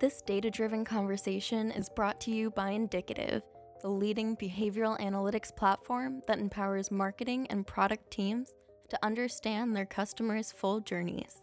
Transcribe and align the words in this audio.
This 0.00 0.22
data 0.22 0.50
driven 0.50 0.84
conversation 0.84 1.70
is 1.70 1.90
brought 1.90 2.20
to 2.22 2.30
you 2.30 2.50
by 2.50 2.70
Indicative, 2.70 3.42
the 3.82 3.90
leading 3.90 4.34
behavioral 4.36 4.98
analytics 4.98 5.54
platform 5.54 6.22
that 6.26 6.38
empowers 6.38 6.90
marketing 6.90 7.46
and 7.48 7.66
product 7.66 8.10
teams 8.10 8.54
to 8.88 8.98
understand 9.04 9.76
their 9.76 9.86
customers' 9.86 10.52
full 10.52 10.80
journeys. 10.80 11.42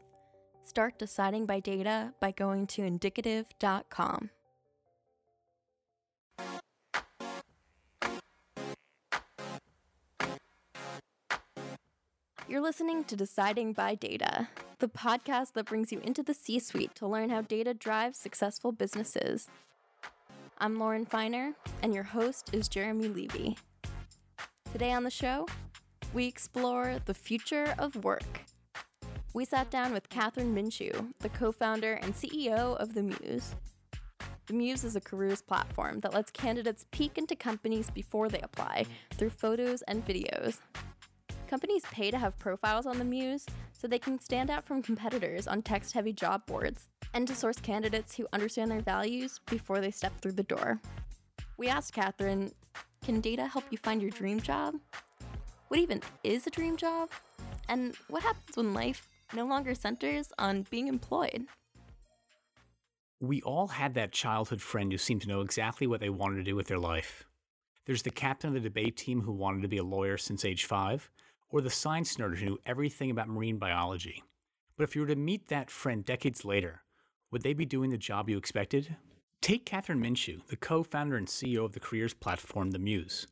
Start 0.64 0.98
deciding 1.00 1.46
by 1.46 1.60
data 1.60 2.14
by 2.20 2.32
going 2.32 2.68
to 2.68 2.84
indicative.com. 2.84 4.32
listening 12.68 13.02
to 13.06 13.16
Deciding 13.16 13.72
by 13.72 13.96
Data, 13.96 14.50
the 14.80 14.90
podcast 14.90 15.54
that 15.54 15.68
brings 15.68 15.94
you 15.94 16.02
into 16.04 16.22
the 16.22 16.34
C 16.34 16.60
suite 16.60 16.94
to 16.96 17.08
learn 17.08 17.30
how 17.30 17.40
data 17.40 17.74
drives 17.74 18.20
successful 18.20 18.74
businesses. 18.74 19.48
I'm 20.58 20.78
Lauren 20.78 21.06
Feiner, 21.06 21.54
and 21.82 21.94
your 21.94 22.04
host 22.04 22.50
is 22.52 22.68
Jeremy 22.68 23.08
Levy. 23.08 23.58
Today 24.74 24.92
on 24.92 25.06
the 25.06 25.10
show, 25.10 25.48
we 26.14 26.26
explore 26.26 26.98
the 27.06 27.14
future 27.14 27.74
of 27.80 28.04
work. 28.04 28.42
We 29.34 29.46
sat 29.46 29.72
down 29.72 29.94
with 29.94 30.10
Kathryn 30.10 30.54
Minshew, 30.54 31.14
the 31.20 31.30
co 31.30 31.54
founder 31.54 31.94
and 31.94 32.14
CEO 32.14 32.76
of 32.76 32.94
The 32.94 33.04
Muse. 33.04 33.56
The 34.48 34.54
Muse 34.54 34.84
is 34.84 34.98
a 34.98 35.02
careers 35.02 35.42
platform 35.42 36.02
that 36.02 36.14
lets 36.14 36.32
candidates 36.32 36.86
peek 36.92 37.18
into 37.18 37.38
companies 37.38 37.90
before 37.90 38.28
they 38.28 38.42
apply 38.42 38.88
through 39.14 39.30
photos 39.30 39.84
and 39.84 40.06
videos. 40.06 40.60
Companies 41.48 41.84
pay 41.92 42.12
to 42.12 42.18
have 42.18 42.38
profiles 42.38 42.86
on 42.86 42.98
the 42.98 43.06
Muse 43.06 43.46
so 43.72 43.88
they 43.88 44.00
can 44.00 44.20
stand 44.20 44.50
out 44.50 44.66
from 44.66 44.82
competitors 44.82 45.48
on 45.48 45.62
text 45.62 45.94
heavy 45.94 46.12
job 46.12 46.46
boards 46.46 46.90
and 47.14 47.26
to 47.26 47.34
source 47.34 47.58
candidates 47.58 48.16
who 48.16 48.28
understand 48.34 48.70
their 48.70 48.82
values 48.82 49.40
before 49.50 49.80
they 49.80 49.92
step 49.92 50.12
through 50.20 50.34
the 50.34 50.44
door. 50.44 50.82
We 51.58 51.70
asked 51.70 51.96
Kathryn 51.96 52.52
Can 53.04 53.22
data 53.22 53.48
help 53.48 53.64
you 53.70 53.78
find 53.78 54.02
your 54.02 54.12
dream 54.12 54.42
job? 54.42 54.76
What 55.70 55.80
even 55.80 56.02
is 56.24 56.48
a 56.48 56.50
dream 56.50 56.76
job? 56.76 57.10
And 57.70 57.96
what 58.10 58.24
happens 58.24 58.58
when 58.58 58.74
life 58.74 59.10
no 59.34 59.46
longer 59.46 59.74
centers 59.74 60.34
on 60.38 60.66
being 60.70 60.88
employed? 60.90 61.46
We 63.22 63.42
all 63.42 63.68
had 63.68 63.94
that 63.94 64.12
childhood 64.12 64.62
friend 64.62 64.92
who 64.92 64.98
seemed 64.98 65.22
to 65.22 65.30
know 65.30 65.42
exactly 65.42 65.88
what 65.88 66.02
they 66.02 66.10
wanted 66.10 66.38
to 66.38 66.44
do 66.44 66.56
with 66.56 66.68
their 66.68 66.78
life. 66.78 67.26
There's 67.86 68.04
the 68.04 68.12
captain 68.12 68.50
of 68.50 68.54
the 68.54 68.60
debate 68.60 68.98
team 68.98 69.22
who 69.22 69.32
wanted 69.32 69.62
to 69.62 69.70
be 69.70 69.78
a 69.78 69.84
lawyer 69.84 70.18
since 70.18 70.44
age 70.44 70.66
five, 70.66 71.10
or 71.50 71.62
the 71.62 71.70
science 71.70 72.16
nerd 72.18 72.38
who 72.38 72.46
knew 72.46 72.60
everything 72.66 73.12
about 73.12 73.30
marine 73.30 73.58
biology. 73.58 74.24
But 74.78 74.84
if 74.84 74.96
you 74.96 75.02
were 75.02 75.08
to 75.08 75.16
meet 75.16 75.48
that 75.48 75.72
friend 75.72 76.06
decades 76.06 76.46
later, 76.46 76.84
would 77.32 77.42
they 77.42 77.54
be 77.54 77.66
doing 77.66 77.90
the 77.90 77.98
job 77.98 78.30
you 78.30 78.38
expected? 78.38 78.96
Take 79.42 79.66
Kathryn 79.66 80.00
Minshew, 80.00 80.46
the 80.48 80.56
co 80.56 80.84
founder 80.84 81.16
and 81.16 81.28
CEO 81.28 81.66
of 81.66 81.74
the 81.74 81.80
careers 81.80 82.14
platform 82.14 82.72
The 82.72 82.80
Muse. 82.80 83.28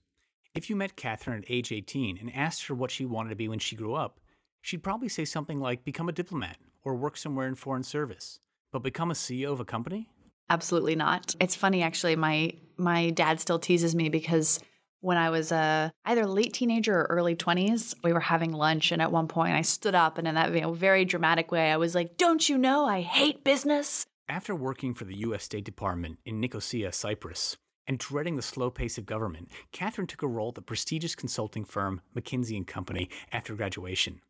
If 0.53 0.69
you 0.69 0.75
met 0.75 0.95
Kathryn 0.95 1.39
at 1.39 1.45
age 1.49 1.71
18 1.71 2.17
and 2.17 2.33
asked 2.33 2.67
her 2.67 2.75
what 2.75 2.91
she 2.91 3.05
wanted 3.05 3.30
to 3.30 3.36
be 3.36 3.47
when 3.47 3.59
she 3.59 3.75
grew 3.75 3.93
up, 3.93 4.19
she'd 4.61 4.83
probably 4.83 5.09
say 5.09 5.25
something 5.25 5.59
like 5.59 5.83
become 5.83 6.08
a 6.08 6.13
diplomat 6.13 6.58
or 6.83 6.95
work 6.95 7.17
somewhere 7.17 7.47
in 7.47 7.55
foreign 7.55 7.83
service. 7.83 8.39
But 8.71 8.83
become 8.83 9.11
a 9.11 9.16
CEO 9.16 9.52
of 9.52 9.59
a 9.59 9.66
company? 9.66 10.09
Absolutely 10.49 10.95
not. 10.95 11.36
It's 11.39 11.55
funny 11.55 11.81
actually 11.81 12.16
my 12.16 12.53
my 12.77 13.09
dad 13.09 13.39
still 13.39 13.59
teases 13.59 13.95
me 13.95 14.09
because 14.09 14.59
when 15.06 15.17
I 15.17 15.30
was 15.30 15.52
uh, 15.52 15.92
either 16.03 16.25
late 16.25 16.53
teenager 16.53 17.02
or 17.02 17.03
early 17.03 17.36
20s. 17.36 17.94
We 18.03 18.11
were 18.11 18.20
having 18.20 18.52
lunch, 18.52 18.92
and 18.92 19.02
at 19.03 19.11
one 19.11 19.28
point 19.28 19.53
I 19.53 19.61
stood 19.61 19.94
up 19.94 20.17
and 20.17 20.28
in 20.28 20.34
that 20.34 20.52
you 20.52 20.61
know, 20.61 20.73
very 20.73 21.06
dramatic 21.06 21.52
way, 21.52 21.72
I 21.72 21.78
was 21.78 21.94
like, 21.94 22.17
Don't 22.17 22.50
you 22.50 22.58
know 22.58 22.86
I 22.86 23.02
hate 23.02 23.44
business? 23.44 24.06
After 24.28 24.56
working 24.56 24.95
for 24.95 25.06
the 25.06 25.17
U.S. 25.17 25.44
State 25.44 25.64
Department 25.64 26.17
in 26.26 26.39
Nicosia, 26.39 26.92
Cyprus, 26.92 27.56
and 27.86 28.00
dreading 28.00 28.36
the 28.36 28.42
slow 28.42 28.72
pace 28.72 28.98
of 28.98 29.06
government, 29.06 29.52
Kathryn 29.71 30.08
took 30.08 30.23
a 30.23 30.27
role 30.27 30.49
at 30.49 30.55
the 30.55 30.64
prestigious 30.64 31.14
consulting 31.14 31.64
firm 31.64 32.02
McKinsey 32.17 32.58
and 32.58 32.65
Company 32.65 33.08
after 33.32 33.54
graduation. 33.54 34.21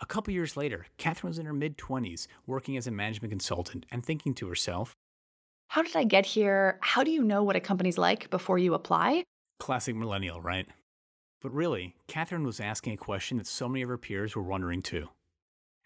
A 0.00 0.06
couple 0.06 0.34
years 0.34 0.56
later, 0.56 0.86
Kathryn 0.98 1.28
was 1.28 1.38
in 1.38 1.46
her 1.46 1.52
mid 1.52 1.78
20s 1.78 2.26
working 2.44 2.76
as 2.76 2.88
a 2.88 2.90
management 2.90 3.30
consultant 3.30 3.86
and 3.92 4.04
thinking 4.04 4.34
to 4.34 4.48
herself, 4.48 4.96
How 5.68 5.82
did 5.82 5.94
I 5.94 6.02
get 6.02 6.26
here? 6.26 6.80
How 6.82 7.04
do 7.04 7.12
you 7.12 7.22
know 7.22 7.44
what 7.44 7.54
a 7.54 7.60
company's 7.60 7.98
like 7.98 8.30
before 8.30 8.58
you 8.58 8.74
apply? 8.74 9.22
Classic 9.58 9.94
millennial, 9.94 10.40
right? 10.40 10.66
But 11.40 11.52
really, 11.52 11.94
Kathryn 12.08 12.44
was 12.44 12.60
asking 12.60 12.94
a 12.94 12.96
question 12.96 13.38
that 13.38 13.46
so 13.46 13.68
many 13.68 13.82
of 13.82 13.88
her 13.88 13.98
peers 13.98 14.34
were 14.34 14.42
wondering 14.42 14.82
too. 14.82 15.08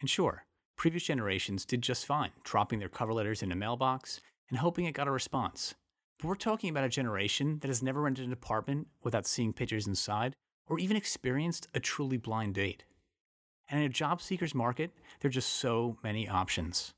And 0.01 0.09
sure, 0.09 0.45
previous 0.77 1.05
generations 1.05 1.65
did 1.65 1.83
just 1.83 2.07
fine, 2.07 2.31
dropping 2.45 2.79
their 2.79 2.89
cover 2.89 3.13
letters 3.13 3.43
in 3.43 3.53
a 3.53 3.57
mailbox 3.57 4.21
and 4.49 4.59
hoping 4.59 4.85
it 4.85 4.93
got 4.93 5.09
a 5.09 5.13
response. 5.13 5.75
But 6.19 6.29
we're 6.29 6.35
talking 6.35 6.71
about 6.71 6.85
a 6.85 6.89
generation 6.89 7.59
that 7.61 7.69
has 7.69 7.83
never 7.83 8.01
rented 8.01 8.27
an 8.27 8.33
apartment 8.33 8.89
without 9.03 9.27
seeing 9.27 9.53
pictures 9.53 9.87
inside 9.87 10.35
or 10.67 10.79
even 10.79 10.97
experienced 10.97 11.69
a 11.75 11.81
truly 11.81 12.17
blind 12.17 12.55
date. 12.55 12.85
And 13.69 13.81
in 13.81 13.87
a 13.87 13.93
job 13.93 14.21
seeker's 14.21 14.55
market, 14.55 14.91
there 15.21 15.29
are 15.29 15.33
just 15.33 15.53
so 15.53 15.99
many 16.03 16.29
options. 16.29 16.93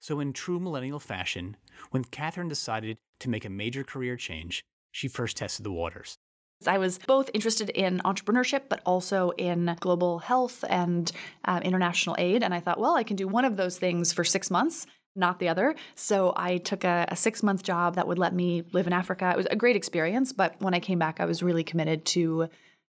So, 0.00 0.20
in 0.20 0.32
true 0.32 0.60
millennial 0.60 1.00
fashion, 1.00 1.56
when 1.90 2.04
Kathryn 2.04 2.48
decided 2.48 2.98
to 3.20 3.28
make 3.28 3.44
a 3.44 3.50
major 3.50 3.82
career 3.82 4.16
change, 4.16 4.62
she 4.98 5.06
first 5.06 5.36
tested 5.36 5.64
the 5.64 5.70
waters. 5.70 6.18
I 6.66 6.78
was 6.78 6.98
both 6.98 7.30
interested 7.32 7.70
in 7.70 8.00
entrepreneurship, 8.04 8.62
but 8.68 8.80
also 8.84 9.30
in 9.38 9.76
global 9.78 10.18
health 10.18 10.64
and 10.68 11.10
uh, 11.44 11.60
international 11.62 12.16
aid. 12.18 12.42
And 12.42 12.52
I 12.52 12.58
thought, 12.58 12.80
well, 12.80 12.96
I 12.96 13.04
can 13.04 13.14
do 13.14 13.28
one 13.28 13.44
of 13.44 13.56
those 13.56 13.78
things 13.78 14.12
for 14.12 14.24
six 14.24 14.50
months, 14.50 14.86
not 15.14 15.38
the 15.38 15.48
other. 15.48 15.76
So 15.94 16.32
I 16.36 16.56
took 16.56 16.82
a, 16.82 17.06
a 17.10 17.14
six 17.14 17.44
month 17.44 17.62
job 17.62 17.94
that 17.94 18.08
would 18.08 18.18
let 18.18 18.34
me 18.34 18.64
live 18.72 18.88
in 18.88 18.92
Africa. 18.92 19.30
It 19.30 19.36
was 19.36 19.46
a 19.46 19.54
great 19.54 19.76
experience. 19.76 20.32
But 20.32 20.60
when 20.60 20.74
I 20.74 20.80
came 20.80 20.98
back, 20.98 21.20
I 21.20 21.26
was 21.26 21.44
really 21.44 21.62
committed 21.62 22.04
to 22.06 22.48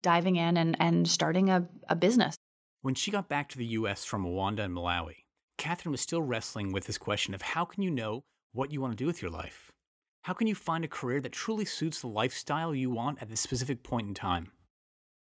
diving 0.02 0.38
in 0.38 0.56
and, 0.56 0.78
and 0.80 1.06
starting 1.06 1.50
a, 1.50 1.68
a 1.90 1.98
business. 1.98 2.38
When 2.82 2.96
she 2.96 3.12
got 3.12 3.28
back 3.28 3.50
to 3.50 3.58
the 3.58 3.66
US 3.66 4.06
from 4.06 4.24
Rwanda 4.24 4.60
and 4.60 4.74
Malawi, 4.74 5.26
Kathryn 5.58 5.92
was 5.92 6.00
still 6.00 6.22
wrestling 6.22 6.72
with 6.72 6.86
this 6.86 6.98
question 6.98 7.34
of 7.34 7.42
how 7.42 7.66
can 7.66 7.84
you 7.84 7.92
know 7.92 8.22
what 8.54 8.72
you 8.72 8.80
want 8.80 8.94
to 8.94 9.04
do 9.04 9.06
with 9.06 9.22
your 9.22 9.32
life? 9.32 9.70
How 10.24 10.34
can 10.34 10.48
you 10.48 10.56
find 10.56 10.84
a 10.84 10.90
career 10.90 11.22
that 11.22 11.32
truly 11.32 11.64
suits 11.66 12.02
the 12.02 12.08
lifestyle 12.08 12.76
you 12.76 12.90
want 12.90 13.22
at 13.22 13.30
this 13.30 13.40
specific 13.40 13.84
point 13.84 14.08
in 14.08 14.14
time? 14.14 14.52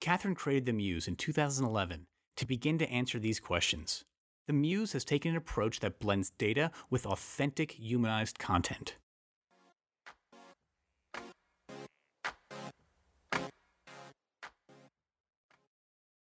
Kathryn 0.01 0.35
created 0.35 0.67
The 0.67 0.73
Muse 0.73 1.07
in 1.07 1.15
2011 1.15 2.07
to 2.37 2.47
begin 2.47 2.79
to 2.79 2.91
answer 2.91 3.21
these 3.21 3.39
questions. 3.39 4.05
The 4.49 4.53
Muse 4.53 4.93
has 4.93 5.05
taken 5.05 5.31
an 5.31 5.37
approach 5.37 5.79
that 5.81 6.01
blends 6.01 6.31
data 6.31 6.73
with 6.91 7.07
authentic, 7.07 7.73
humanized 7.73 8.41
content. 8.41 8.97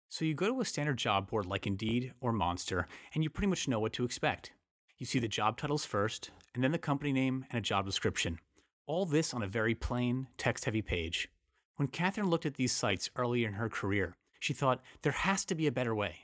So 0.09 0.26
you 0.26 0.34
go 0.34 0.48
to 0.48 0.59
a 0.59 0.66
standard 0.66 0.98
job 0.98 1.30
board 1.30 1.46
like 1.46 1.68
Indeed 1.68 2.14
or 2.20 2.34
Monster, 2.34 2.88
and 3.14 3.24
you 3.24 3.30
pretty 3.30 3.48
much 3.48 3.68
know 3.68 3.80
what 3.80 3.94
to 3.94 4.04
expect. 4.04 4.52
You 4.98 5.06
see 5.06 5.20
the 5.20 5.30
job 5.30 5.56
titles 5.56 5.86
first, 5.86 6.32
and 6.54 6.64
then 6.64 6.72
the 6.72 6.78
company 6.78 7.14
name 7.14 7.46
and 7.52 7.58
a 7.58 7.62
job 7.62 7.86
description. 7.86 8.40
All 8.86 9.06
this 9.06 9.34
on 9.34 9.44
a 9.44 9.48
very 9.48 9.76
plain, 9.76 10.28
text 10.38 10.66
heavy 10.66 10.82
page. 10.82 11.30
When 11.76 11.88
Kathryn 11.88 12.30
looked 12.30 12.46
at 12.46 12.56
these 12.56 12.72
sites 12.72 13.10
earlier 13.16 13.48
in 13.48 13.54
her 13.54 13.70
career, 13.70 14.16
she 14.40 14.54
thought 14.54 14.82
there 15.02 15.12
has 15.12 15.46
to 15.46 15.56
be 15.56 15.68
a 15.68 15.72
better 15.72 15.94
way. 15.96 16.16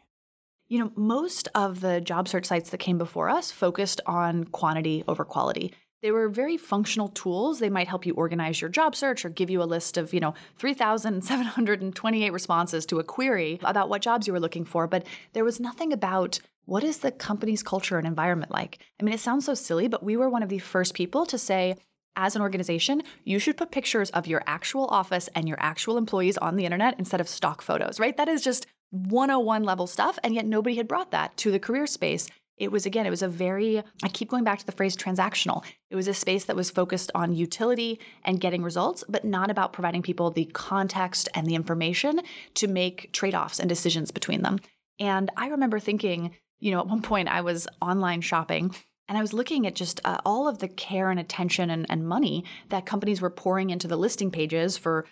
You 0.67 0.79
know, 0.79 0.91
most 0.95 1.47
of 1.53 1.81
the 1.81 2.01
job 2.01 2.27
search 2.27 2.45
sites 2.45 2.71
that 2.71 2.79
came 2.79 2.97
before 2.97 3.29
us 3.29 3.51
focused 3.51 4.01
on 4.07 4.45
quantity 4.45 5.03
over 5.07 5.23
quality. 5.23 5.73
They 6.01 6.11
were 6.11 6.27
very 6.29 6.57
functional 6.57 7.09
tools. 7.09 7.59
They 7.59 7.69
might 7.69 7.87
help 7.87 8.05
you 8.05 8.13
organize 8.13 8.61
your 8.61 8.69
job 8.69 8.95
search 8.95 9.25
or 9.25 9.29
give 9.29 9.49
you 9.49 9.61
a 9.61 9.65
list 9.65 9.97
of, 9.97 10.13
you 10.13 10.19
know, 10.19 10.33
3,728 10.57 12.33
responses 12.33 12.85
to 12.87 12.99
a 12.99 13.03
query 13.03 13.59
about 13.63 13.89
what 13.89 14.01
jobs 14.01 14.27
you 14.27 14.33
were 14.33 14.39
looking 14.39 14.65
for. 14.65 14.87
But 14.87 15.05
there 15.33 15.43
was 15.43 15.59
nothing 15.59 15.93
about 15.93 16.39
what 16.65 16.83
is 16.83 16.99
the 16.99 17.11
company's 17.11 17.63
culture 17.63 17.97
and 17.97 18.07
environment 18.07 18.51
like? 18.51 18.79
I 18.99 19.03
mean, 19.03 19.13
it 19.13 19.19
sounds 19.19 19.45
so 19.45 19.53
silly, 19.53 19.87
but 19.87 20.03
we 20.03 20.17
were 20.17 20.29
one 20.29 20.43
of 20.43 20.49
the 20.49 20.59
first 20.59 20.93
people 20.93 21.25
to 21.27 21.37
say, 21.37 21.75
as 22.15 22.35
an 22.35 22.41
organization, 22.41 23.03
you 23.23 23.39
should 23.39 23.57
put 23.57 23.71
pictures 23.71 24.09
of 24.11 24.27
your 24.27 24.41
actual 24.47 24.85
office 24.87 25.29
and 25.35 25.47
your 25.47 25.57
actual 25.59 25.97
employees 25.97 26.37
on 26.37 26.55
the 26.55 26.65
internet 26.65 26.95
instead 26.97 27.19
of 27.19 27.27
stock 27.27 27.61
photos, 27.61 27.99
right? 27.99 28.15
That 28.17 28.29
is 28.29 28.41
just 28.41 28.67
101 28.91 29.63
level 29.63 29.87
stuff. 29.87 30.17
And 30.23 30.33
yet 30.33 30.45
nobody 30.45 30.77
had 30.77 30.87
brought 30.87 31.11
that 31.11 31.35
to 31.37 31.51
the 31.51 31.59
career 31.59 31.85
space. 31.87 32.27
It 32.57 32.71
was, 32.71 32.85
again, 32.85 33.05
it 33.05 33.09
was 33.09 33.21
a 33.21 33.27
very, 33.27 33.83
I 34.01 34.07
keep 34.07 34.29
going 34.29 34.45
back 34.45 34.59
to 34.59 34.65
the 34.65 34.71
phrase 34.71 34.95
transactional. 34.95 35.65
It 35.89 35.97
was 35.97 36.07
a 36.07 36.13
space 36.13 36.45
that 36.45 36.55
was 36.55 36.69
focused 36.69 37.11
on 37.13 37.35
utility 37.35 37.99
and 38.23 38.39
getting 38.39 38.63
results, 38.63 39.03
but 39.09 39.25
not 39.25 39.51
about 39.51 39.73
providing 39.73 40.01
people 40.01 40.31
the 40.31 40.45
context 40.45 41.27
and 41.35 41.45
the 41.45 41.55
information 41.55 42.21
to 42.53 42.67
make 42.67 43.11
trade 43.11 43.35
offs 43.35 43.59
and 43.59 43.67
decisions 43.67 44.09
between 44.09 44.41
them. 44.41 44.59
And 44.99 45.29
I 45.35 45.47
remember 45.47 45.79
thinking, 45.79 46.31
you 46.59 46.71
know, 46.71 46.79
at 46.79 46.87
one 46.87 47.01
point 47.01 47.29
I 47.29 47.41
was 47.41 47.67
online 47.81 48.21
shopping 48.21 48.73
and 49.07 49.17
I 49.17 49.21
was 49.21 49.33
looking 49.33 49.67
at 49.67 49.75
just 49.75 49.99
uh, 50.03 50.17
all 50.25 50.47
of 50.47 50.59
the 50.59 50.67
care 50.67 51.09
and 51.09 51.19
attention 51.19 51.69
and, 51.69 51.85
and 51.89 52.07
money 52.07 52.43
that 52.69 52.85
companies 52.85 53.21
were 53.21 53.29
pouring 53.29 53.69
into 53.69 53.87
the 53.87 53.97
listing 53.97 54.31
pages 54.31 54.77
for 54.77 55.05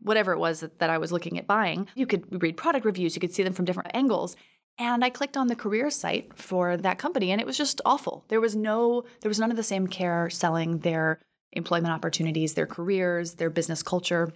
whatever 0.00 0.32
it 0.32 0.38
was 0.38 0.60
that, 0.60 0.78
that 0.78 0.90
I 0.90 0.98
was 0.98 1.12
looking 1.12 1.38
at 1.38 1.46
buying. 1.46 1.88
You 1.94 2.06
could 2.06 2.42
read 2.42 2.56
product 2.56 2.84
reviews, 2.84 3.16
you 3.16 3.20
could 3.20 3.34
see 3.34 3.42
them 3.42 3.52
from 3.52 3.64
different 3.64 3.90
angles. 3.94 4.36
And 4.78 5.04
I 5.04 5.10
clicked 5.10 5.36
on 5.36 5.48
the 5.48 5.56
career 5.56 5.90
site 5.90 6.32
for 6.38 6.76
that 6.76 6.98
company 6.98 7.32
and 7.32 7.40
it 7.40 7.46
was 7.46 7.58
just 7.58 7.80
awful. 7.84 8.24
There 8.28 8.40
was 8.40 8.56
no 8.56 9.04
there 9.20 9.28
was 9.28 9.40
none 9.40 9.50
of 9.50 9.56
the 9.56 9.62
same 9.62 9.86
care 9.86 10.30
selling 10.30 10.78
their 10.78 11.20
employment 11.52 11.92
opportunities, 11.92 12.54
their 12.54 12.66
careers, 12.66 13.34
their 13.34 13.50
business 13.50 13.82
culture. 13.82 14.32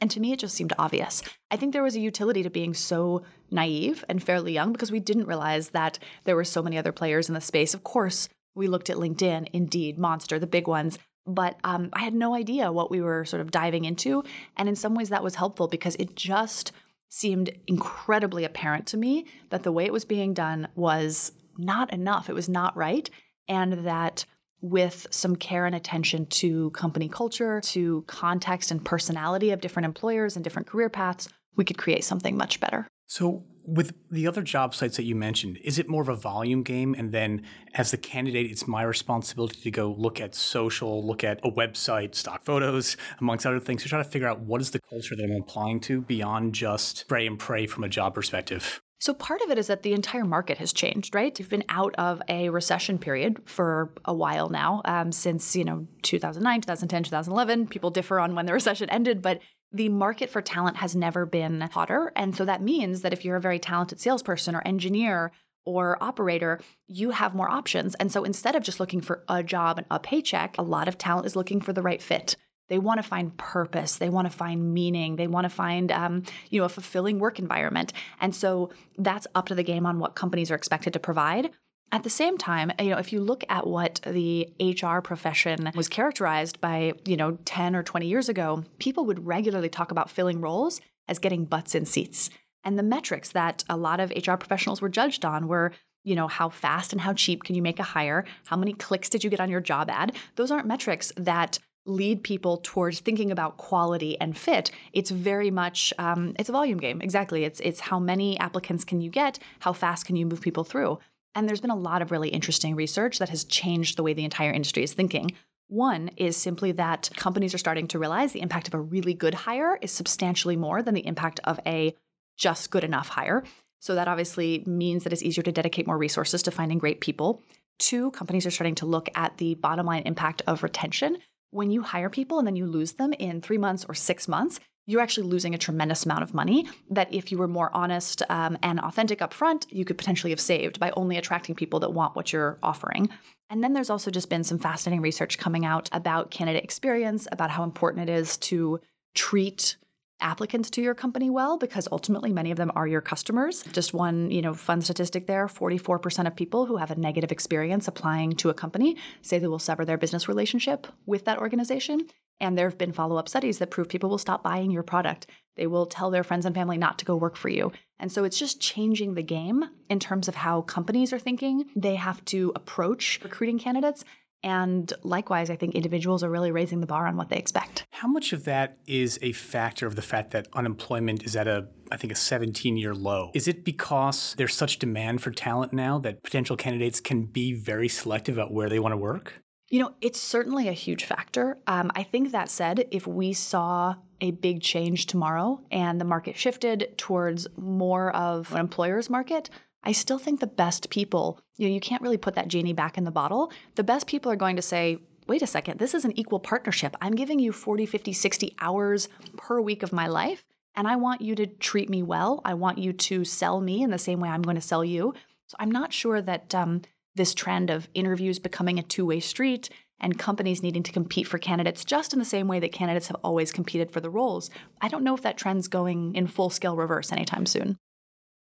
And 0.00 0.10
to 0.12 0.20
me, 0.20 0.32
it 0.32 0.38
just 0.38 0.54
seemed 0.54 0.72
obvious. 0.78 1.22
I 1.50 1.56
think 1.56 1.72
there 1.72 1.82
was 1.82 1.96
a 1.96 2.00
utility 2.00 2.42
to 2.42 2.50
being 2.50 2.74
so 2.74 3.22
naive 3.50 4.04
and 4.08 4.22
fairly 4.22 4.52
young 4.52 4.72
because 4.72 4.92
we 4.92 5.00
didn't 5.00 5.26
realize 5.26 5.70
that 5.70 5.98
there 6.24 6.36
were 6.36 6.44
so 6.44 6.62
many 6.62 6.78
other 6.78 6.92
players 6.92 7.28
in 7.28 7.34
the 7.34 7.40
space. 7.40 7.74
Of 7.74 7.82
course, 7.82 8.28
we 8.54 8.68
looked 8.68 8.90
at 8.90 8.96
LinkedIn, 8.96 9.48
Indeed, 9.52 9.98
Monster, 9.98 10.38
the 10.38 10.46
big 10.46 10.68
ones, 10.68 10.98
but 11.26 11.58
um, 11.64 11.90
I 11.92 12.00
had 12.00 12.14
no 12.14 12.34
idea 12.34 12.72
what 12.72 12.90
we 12.90 13.00
were 13.00 13.24
sort 13.24 13.40
of 13.42 13.50
diving 13.50 13.84
into. 13.84 14.24
And 14.56 14.68
in 14.68 14.76
some 14.76 14.94
ways, 14.94 15.10
that 15.10 15.22
was 15.22 15.34
helpful 15.34 15.68
because 15.68 15.96
it 15.96 16.16
just 16.16 16.72
seemed 17.10 17.50
incredibly 17.66 18.44
apparent 18.44 18.86
to 18.88 18.96
me 18.96 19.26
that 19.50 19.62
the 19.62 19.72
way 19.72 19.84
it 19.84 19.92
was 19.92 20.04
being 20.04 20.34
done 20.34 20.68
was 20.74 21.32
not 21.56 21.92
enough. 21.92 22.28
It 22.28 22.34
was 22.34 22.48
not 22.48 22.76
right. 22.76 23.08
And 23.48 23.86
that 23.86 24.24
with 24.60 25.06
some 25.10 25.36
care 25.36 25.66
and 25.66 25.74
attention 25.74 26.26
to 26.26 26.70
company 26.70 27.08
culture, 27.08 27.60
to 27.60 28.02
context 28.06 28.70
and 28.70 28.84
personality 28.84 29.50
of 29.50 29.60
different 29.60 29.86
employers 29.86 30.36
and 30.36 30.44
different 30.44 30.66
career 30.66 30.88
paths, 30.88 31.28
we 31.56 31.64
could 31.64 31.78
create 31.78 32.04
something 32.04 32.36
much 32.36 32.60
better. 32.60 32.86
So, 33.06 33.44
with 33.64 33.92
the 34.10 34.26
other 34.26 34.40
job 34.40 34.74
sites 34.74 34.96
that 34.96 35.04
you 35.04 35.14
mentioned, 35.14 35.58
is 35.62 35.78
it 35.78 35.90
more 35.90 36.00
of 36.00 36.08
a 36.08 36.16
volume 36.16 36.62
game? 36.62 36.94
And 36.96 37.12
then, 37.12 37.42
as 37.74 37.90
the 37.90 37.98
candidate, 37.98 38.50
it's 38.50 38.66
my 38.66 38.82
responsibility 38.82 39.60
to 39.60 39.70
go 39.70 39.94
look 39.98 40.20
at 40.20 40.34
social, 40.34 41.06
look 41.06 41.22
at 41.22 41.38
a 41.44 41.50
website, 41.50 42.14
stock 42.14 42.44
photos, 42.44 42.96
amongst 43.20 43.44
other 43.44 43.60
things, 43.60 43.82
to 43.82 43.88
try 43.88 44.02
to 44.02 44.08
figure 44.08 44.26
out 44.26 44.40
what 44.40 44.62
is 44.62 44.70
the 44.70 44.80
culture 44.80 45.14
that 45.16 45.24
I'm 45.24 45.42
applying 45.42 45.80
to 45.80 46.00
beyond 46.00 46.54
just 46.54 46.98
spray 46.98 47.26
and 47.26 47.38
pray 47.38 47.66
from 47.66 47.84
a 47.84 47.88
job 47.88 48.14
perspective? 48.14 48.80
So 49.00 49.14
part 49.14 49.40
of 49.42 49.50
it 49.50 49.58
is 49.58 49.68
that 49.68 49.84
the 49.84 49.92
entire 49.92 50.24
market 50.24 50.58
has 50.58 50.72
changed, 50.72 51.14
right? 51.14 51.36
We've 51.38 51.48
been 51.48 51.64
out 51.68 51.94
of 51.96 52.20
a 52.28 52.48
recession 52.48 52.98
period 52.98 53.40
for 53.44 53.92
a 54.04 54.12
while 54.12 54.48
now, 54.48 54.82
um, 54.84 55.12
since 55.12 55.54
you 55.54 55.64
know 55.64 55.86
2009, 56.02 56.62
2010, 56.62 57.04
2011. 57.04 57.68
People 57.68 57.90
differ 57.90 58.18
on 58.18 58.34
when 58.34 58.46
the 58.46 58.52
recession 58.60 58.90
ended, 58.90 59.22
but 59.22 59.40
the 59.70 59.88
market 59.88 60.30
for 60.30 60.42
talent 60.42 60.78
has 60.78 60.96
never 60.96 61.26
been 61.26 61.60
hotter, 61.60 62.12
and 62.16 62.34
so 62.34 62.44
that 62.44 62.62
means 62.62 63.02
that 63.02 63.12
if 63.12 63.24
you're 63.24 63.36
a 63.36 63.40
very 63.40 63.58
talented 63.58 64.00
salesperson 64.00 64.56
or 64.56 64.66
engineer 64.66 65.30
or 65.64 66.02
operator, 66.02 66.58
you 66.86 67.10
have 67.10 67.34
more 67.34 67.50
options. 67.50 67.94
And 67.96 68.10
so 68.10 68.24
instead 68.24 68.56
of 68.56 68.62
just 68.62 68.80
looking 68.80 69.02
for 69.02 69.22
a 69.28 69.42
job 69.42 69.76
and 69.76 69.86
a 69.90 69.98
paycheck, 69.98 70.56
a 70.56 70.62
lot 70.62 70.88
of 70.88 70.96
talent 70.96 71.26
is 71.26 71.36
looking 71.36 71.60
for 71.60 71.74
the 71.74 71.82
right 71.82 72.00
fit. 72.00 72.36
They 72.68 72.78
want 72.78 72.98
to 72.98 73.08
find 73.08 73.36
purpose. 73.36 73.96
They 73.96 74.08
want 74.08 74.30
to 74.30 74.36
find 74.36 74.72
meaning. 74.74 75.16
They 75.16 75.26
want 75.26 75.44
to 75.44 75.50
find, 75.50 75.90
um, 75.90 76.22
you 76.50 76.60
know, 76.60 76.66
a 76.66 76.68
fulfilling 76.68 77.18
work 77.18 77.38
environment. 77.38 77.92
And 78.20 78.34
so 78.34 78.70
that's 78.98 79.26
up 79.34 79.48
to 79.48 79.54
the 79.54 79.62
game 79.62 79.86
on 79.86 79.98
what 79.98 80.14
companies 80.14 80.50
are 80.50 80.54
expected 80.54 80.92
to 80.92 80.98
provide. 80.98 81.50
At 81.90 82.02
the 82.02 82.10
same 82.10 82.36
time, 82.36 82.70
you 82.78 82.90
know, 82.90 82.98
if 82.98 83.14
you 83.14 83.20
look 83.20 83.44
at 83.48 83.66
what 83.66 84.00
the 84.06 84.48
HR 84.60 85.00
profession 85.00 85.70
was 85.74 85.88
characterized 85.88 86.60
by, 86.60 86.92
you 87.06 87.16
know, 87.16 87.38
10 87.46 87.74
or 87.74 87.82
20 87.82 88.06
years 88.06 88.28
ago, 88.28 88.64
people 88.78 89.06
would 89.06 89.26
regularly 89.26 89.70
talk 89.70 89.90
about 89.90 90.10
filling 90.10 90.42
roles 90.42 90.82
as 91.08 91.18
getting 91.18 91.46
butts 91.46 91.74
in 91.74 91.86
seats. 91.86 92.28
And 92.62 92.78
the 92.78 92.82
metrics 92.82 93.32
that 93.32 93.64
a 93.70 93.76
lot 93.76 94.00
of 94.00 94.10
HR 94.10 94.34
professionals 94.34 94.82
were 94.82 94.90
judged 94.90 95.24
on 95.24 95.48
were 95.48 95.72
you 96.04 96.14
know, 96.14 96.28
how 96.28 96.48
fast 96.48 96.92
and 96.92 97.00
how 97.00 97.12
cheap 97.12 97.44
can 97.44 97.54
you 97.54 97.60
make 97.60 97.78
a 97.78 97.82
hire? 97.82 98.24
How 98.46 98.56
many 98.56 98.72
clicks 98.72 99.10
did 99.10 99.22
you 99.22 99.30
get 99.30 99.40
on 99.40 99.50
your 99.50 99.60
job 99.60 99.90
ad? 99.90 100.16
Those 100.36 100.50
aren't 100.50 100.66
metrics 100.66 101.12
that 101.16 101.58
lead 101.88 102.22
people 102.22 102.58
towards 102.58 103.00
thinking 103.00 103.30
about 103.30 103.56
quality 103.56 104.20
and 104.20 104.36
fit 104.36 104.70
it's 104.92 105.10
very 105.10 105.50
much 105.50 105.92
um, 105.98 106.34
it's 106.38 106.48
a 106.48 106.52
volume 106.52 106.78
game. 106.78 107.00
Exactly. 107.00 107.44
It's 107.44 107.60
it's 107.60 107.80
how 107.80 107.98
many 107.98 108.38
applicants 108.38 108.84
can 108.84 109.00
you 109.00 109.10
get? 109.10 109.38
How 109.60 109.72
fast 109.72 110.06
can 110.06 110.16
you 110.16 110.26
move 110.26 110.40
people 110.40 110.64
through? 110.64 110.98
And 111.34 111.48
there's 111.48 111.60
been 111.60 111.70
a 111.70 111.76
lot 111.76 112.02
of 112.02 112.10
really 112.10 112.28
interesting 112.28 112.74
research 112.74 113.18
that 113.18 113.28
has 113.28 113.44
changed 113.44 113.96
the 113.96 114.02
way 114.02 114.12
the 114.12 114.24
entire 114.24 114.52
industry 114.52 114.82
is 114.82 114.92
thinking. 114.92 115.32
One 115.68 116.10
is 116.16 116.36
simply 116.36 116.72
that 116.72 117.10
companies 117.16 117.54
are 117.54 117.58
starting 117.58 117.88
to 117.88 117.98
realize 117.98 118.32
the 118.32 118.40
impact 118.40 118.68
of 118.68 118.74
a 118.74 118.80
really 118.80 119.14
good 119.14 119.34
hire 119.34 119.78
is 119.82 119.92
substantially 119.92 120.56
more 120.56 120.82
than 120.82 120.94
the 120.94 121.06
impact 121.06 121.40
of 121.44 121.60
a 121.66 121.94
just 122.36 122.70
good 122.70 122.84
enough 122.84 123.08
hire. 123.08 123.44
So 123.80 123.94
that 123.94 124.08
obviously 124.08 124.64
means 124.66 125.04
that 125.04 125.12
it's 125.12 125.22
easier 125.22 125.44
to 125.44 125.52
dedicate 125.52 125.86
more 125.86 125.98
resources 125.98 126.42
to 126.44 126.50
finding 126.50 126.78
great 126.78 127.00
people. 127.00 127.42
Two, 127.78 128.10
companies 128.10 128.46
are 128.46 128.50
starting 128.50 128.74
to 128.76 128.86
look 128.86 129.08
at 129.14 129.36
the 129.36 129.54
bottom 129.56 129.86
line 129.86 130.02
impact 130.04 130.42
of 130.46 130.62
retention 130.62 131.18
when 131.50 131.70
you 131.70 131.82
hire 131.82 132.10
people 132.10 132.38
and 132.38 132.46
then 132.46 132.56
you 132.56 132.66
lose 132.66 132.92
them 132.92 133.12
in 133.12 133.40
three 133.40 133.58
months 133.58 133.84
or 133.88 133.94
six 133.94 134.28
months, 134.28 134.60
you're 134.86 135.02
actually 135.02 135.28
losing 135.28 135.54
a 135.54 135.58
tremendous 135.58 136.06
amount 136.06 136.22
of 136.22 136.32
money 136.32 136.66
that 136.90 137.12
if 137.12 137.30
you 137.30 137.36
were 137.36 137.46
more 137.46 137.70
honest 137.74 138.22
um, 138.30 138.56
and 138.62 138.80
authentic 138.80 139.20
up 139.20 139.34
front, 139.34 139.66
you 139.70 139.84
could 139.84 139.98
potentially 139.98 140.30
have 140.30 140.40
saved 140.40 140.80
by 140.80 140.90
only 140.96 141.18
attracting 141.18 141.54
people 141.54 141.78
that 141.80 141.92
want 141.92 142.16
what 142.16 142.32
you're 142.32 142.58
offering. 142.62 143.10
And 143.50 143.62
then 143.62 143.74
there's 143.74 143.90
also 143.90 144.10
just 144.10 144.30
been 144.30 144.44
some 144.44 144.58
fascinating 144.58 145.02
research 145.02 145.36
coming 145.36 145.66
out 145.66 145.90
about 145.92 146.30
candidate 146.30 146.64
experience, 146.64 147.28
about 147.30 147.50
how 147.50 147.64
important 147.64 148.08
it 148.08 148.12
is 148.12 148.38
to 148.38 148.80
treat 149.14 149.76
applicants 150.20 150.70
to 150.70 150.82
your 150.82 150.94
company 150.94 151.30
well 151.30 151.58
because 151.58 151.88
ultimately 151.92 152.32
many 152.32 152.50
of 152.50 152.56
them 152.56 152.72
are 152.74 152.86
your 152.86 153.00
customers. 153.00 153.62
Just 153.72 153.94
one, 153.94 154.30
you 154.30 154.42
know, 154.42 154.54
fun 154.54 154.80
statistic 154.80 155.26
there, 155.26 155.46
44% 155.46 156.26
of 156.26 156.36
people 156.36 156.66
who 156.66 156.76
have 156.76 156.90
a 156.90 156.96
negative 156.96 157.32
experience 157.32 157.88
applying 157.88 158.32
to 158.36 158.50
a 158.50 158.54
company 158.54 158.96
say 159.22 159.38
they 159.38 159.46
will 159.46 159.58
sever 159.58 159.84
their 159.84 159.98
business 159.98 160.28
relationship 160.28 160.86
with 161.06 161.24
that 161.26 161.38
organization. 161.38 162.06
And 162.40 162.56
there 162.56 162.68
have 162.68 162.78
been 162.78 162.92
follow-up 162.92 163.28
studies 163.28 163.58
that 163.58 163.70
prove 163.70 163.88
people 163.88 164.10
will 164.10 164.18
stop 164.18 164.42
buying 164.42 164.70
your 164.70 164.84
product. 164.84 165.26
They 165.56 165.66
will 165.66 165.86
tell 165.86 166.10
their 166.10 166.22
friends 166.22 166.46
and 166.46 166.54
family 166.54 166.78
not 166.78 166.98
to 167.00 167.04
go 167.04 167.16
work 167.16 167.36
for 167.36 167.48
you. 167.48 167.72
And 167.98 168.12
so 168.12 168.22
it's 168.22 168.38
just 168.38 168.60
changing 168.60 169.14
the 169.14 169.24
game 169.24 169.64
in 169.90 169.98
terms 169.98 170.28
of 170.28 170.36
how 170.36 170.62
companies 170.62 171.12
are 171.12 171.18
thinking. 171.18 171.64
They 171.74 171.96
have 171.96 172.24
to 172.26 172.52
approach 172.54 173.18
recruiting 173.24 173.58
candidates 173.58 174.04
and 174.42 174.92
likewise, 175.02 175.50
I 175.50 175.56
think 175.56 175.74
individuals 175.74 176.22
are 176.22 176.30
really 176.30 176.52
raising 176.52 176.80
the 176.80 176.86
bar 176.86 177.06
on 177.06 177.16
what 177.16 177.28
they 177.28 177.36
expect. 177.36 177.86
How 177.92 178.08
much 178.08 178.32
of 178.32 178.44
that 178.44 178.78
is 178.86 179.18
a 179.22 179.32
factor 179.32 179.86
of 179.86 179.96
the 179.96 180.02
fact 180.02 180.30
that 180.30 180.46
unemployment 180.52 181.24
is 181.24 181.34
at 181.34 181.48
a, 181.48 181.68
I 181.90 181.96
think, 181.96 182.12
a 182.12 182.16
17 182.16 182.76
year 182.76 182.94
low? 182.94 183.30
Is 183.34 183.48
it 183.48 183.64
because 183.64 184.34
there's 184.38 184.54
such 184.54 184.78
demand 184.78 185.22
for 185.22 185.30
talent 185.30 185.72
now 185.72 185.98
that 186.00 186.22
potential 186.22 186.56
candidates 186.56 187.00
can 187.00 187.24
be 187.24 187.52
very 187.52 187.88
selective 187.88 188.36
about 188.36 188.52
where 188.52 188.68
they 188.68 188.78
want 188.78 188.92
to 188.92 188.96
work? 188.96 189.42
You 189.70 189.80
know, 189.80 189.94
it's 190.00 190.20
certainly 190.20 190.68
a 190.68 190.72
huge 190.72 191.04
factor. 191.04 191.58
Um, 191.66 191.90
I 191.94 192.02
think 192.02 192.32
that 192.32 192.48
said, 192.48 192.86
if 192.90 193.06
we 193.06 193.34
saw 193.34 193.96
a 194.20 194.30
big 194.30 194.62
change 194.62 195.06
tomorrow 195.06 195.60
and 195.70 196.00
the 196.00 196.04
market 196.04 196.36
shifted 196.36 196.94
towards 196.96 197.46
more 197.56 198.10
of 198.16 198.50
an 198.52 198.60
employer's 198.60 199.10
market, 199.10 199.50
I 199.82 199.92
still 199.92 200.18
think 200.18 200.40
the 200.40 200.46
best 200.46 200.90
people, 200.90 201.40
you 201.56 201.68
know, 201.68 201.74
you 201.74 201.80
can't 201.80 202.02
really 202.02 202.16
put 202.16 202.34
that 202.34 202.48
genie 202.48 202.72
back 202.72 202.98
in 202.98 203.04
the 203.04 203.10
bottle. 203.10 203.52
The 203.76 203.84
best 203.84 204.06
people 204.06 204.30
are 204.30 204.36
going 204.36 204.56
to 204.56 204.62
say, 204.62 204.98
wait 205.28 205.42
a 205.42 205.46
second, 205.46 205.78
this 205.78 205.94
is 205.94 206.04
an 206.04 206.18
equal 206.18 206.40
partnership. 206.40 206.96
I'm 207.00 207.14
giving 207.14 207.38
you 207.38 207.52
40, 207.52 207.86
50, 207.86 208.12
60 208.12 208.56
hours 208.60 209.08
per 209.36 209.60
week 209.60 209.82
of 209.82 209.92
my 209.92 210.06
life, 210.06 210.44
and 210.74 210.88
I 210.88 210.96
want 210.96 211.20
you 211.20 211.34
to 211.36 211.46
treat 211.46 211.90
me 211.90 212.02
well. 212.02 212.40
I 212.44 212.54
want 212.54 212.78
you 212.78 212.92
to 212.92 213.24
sell 213.24 213.60
me 213.60 213.82
in 213.82 213.90
the 213.90 213.98
same 213.98 214.20
way 214.20 214.28
I'm 214.28 214.42
going 214.42 214.56
to 214.56 214.62
sell 214.62 214.84
you. 214.84 215.14
So 215.46 215.56
I'm 215.58 215.70
not 215.70 215.92
sure 215.92 216.20
that 216.20 216.54
um, 216.54 216.82
this 217.14 217.34
trend 217.34 217.70
of 217.70 217.88
interviews 217.94 218.38
becoming 218.38 218.78
a 218.78 218.82
two 218.82 219.06
way 219.06 219.20
street 219.20 219.70
and 220.00 220.18
companies 220.18 220.62
needing 220.62 220.82
to 220.84 220.92
compete 220.92 221.26
for 221.26 221.38
candidates 221.38 221.84
just 221.84 222.12
in 222.12 222.18
the 222.18 222.24
same 222.24 222.48
way 222.48 222.60
that 222.60 222.72
candidates 222.72 223.08
have 223.08 223.16
always 223.24 223.52
competed 223.52 223.90
for 223.90 224.00
the 224.00 224.10
roles, 224.10 224.50
I 224.80 224.88
don't 224.88 225.04
know 225.04 225.14
if 225.14 225.22
that 225.22 225.36
trend's 225.36 225.68
going 225.68 226.14
in 226.14 226.26
full 226.26 226.50
scale 226.50 226.76
reverse 226.76 227.12
anytime 227.12 227.46
soon. 227.46 227.76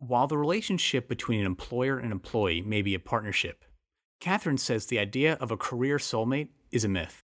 While 0.07 0.27
the 0.27 0.37
relationship 0.37 1.09
between 1.09 1.41
an 1.41 1.47
employer 1.47 1.99
and 1.99 2.13
employee 2.13 2.61
may 2.61 2.83
be 2.83 2.95
a 2.95 2.99
partnership, 2.99 3.65
Kathryn 4.21 4.59
says 4.59 4.85
the 4.85 4.99
idea 4.99 5.39
of 5.41 5.51
a 5.51 5.57
career 5.57 5.97
soulmate 5.97 6.49
is 6.71 6.85
a 6.85 6.89
myth. 6.89 7.23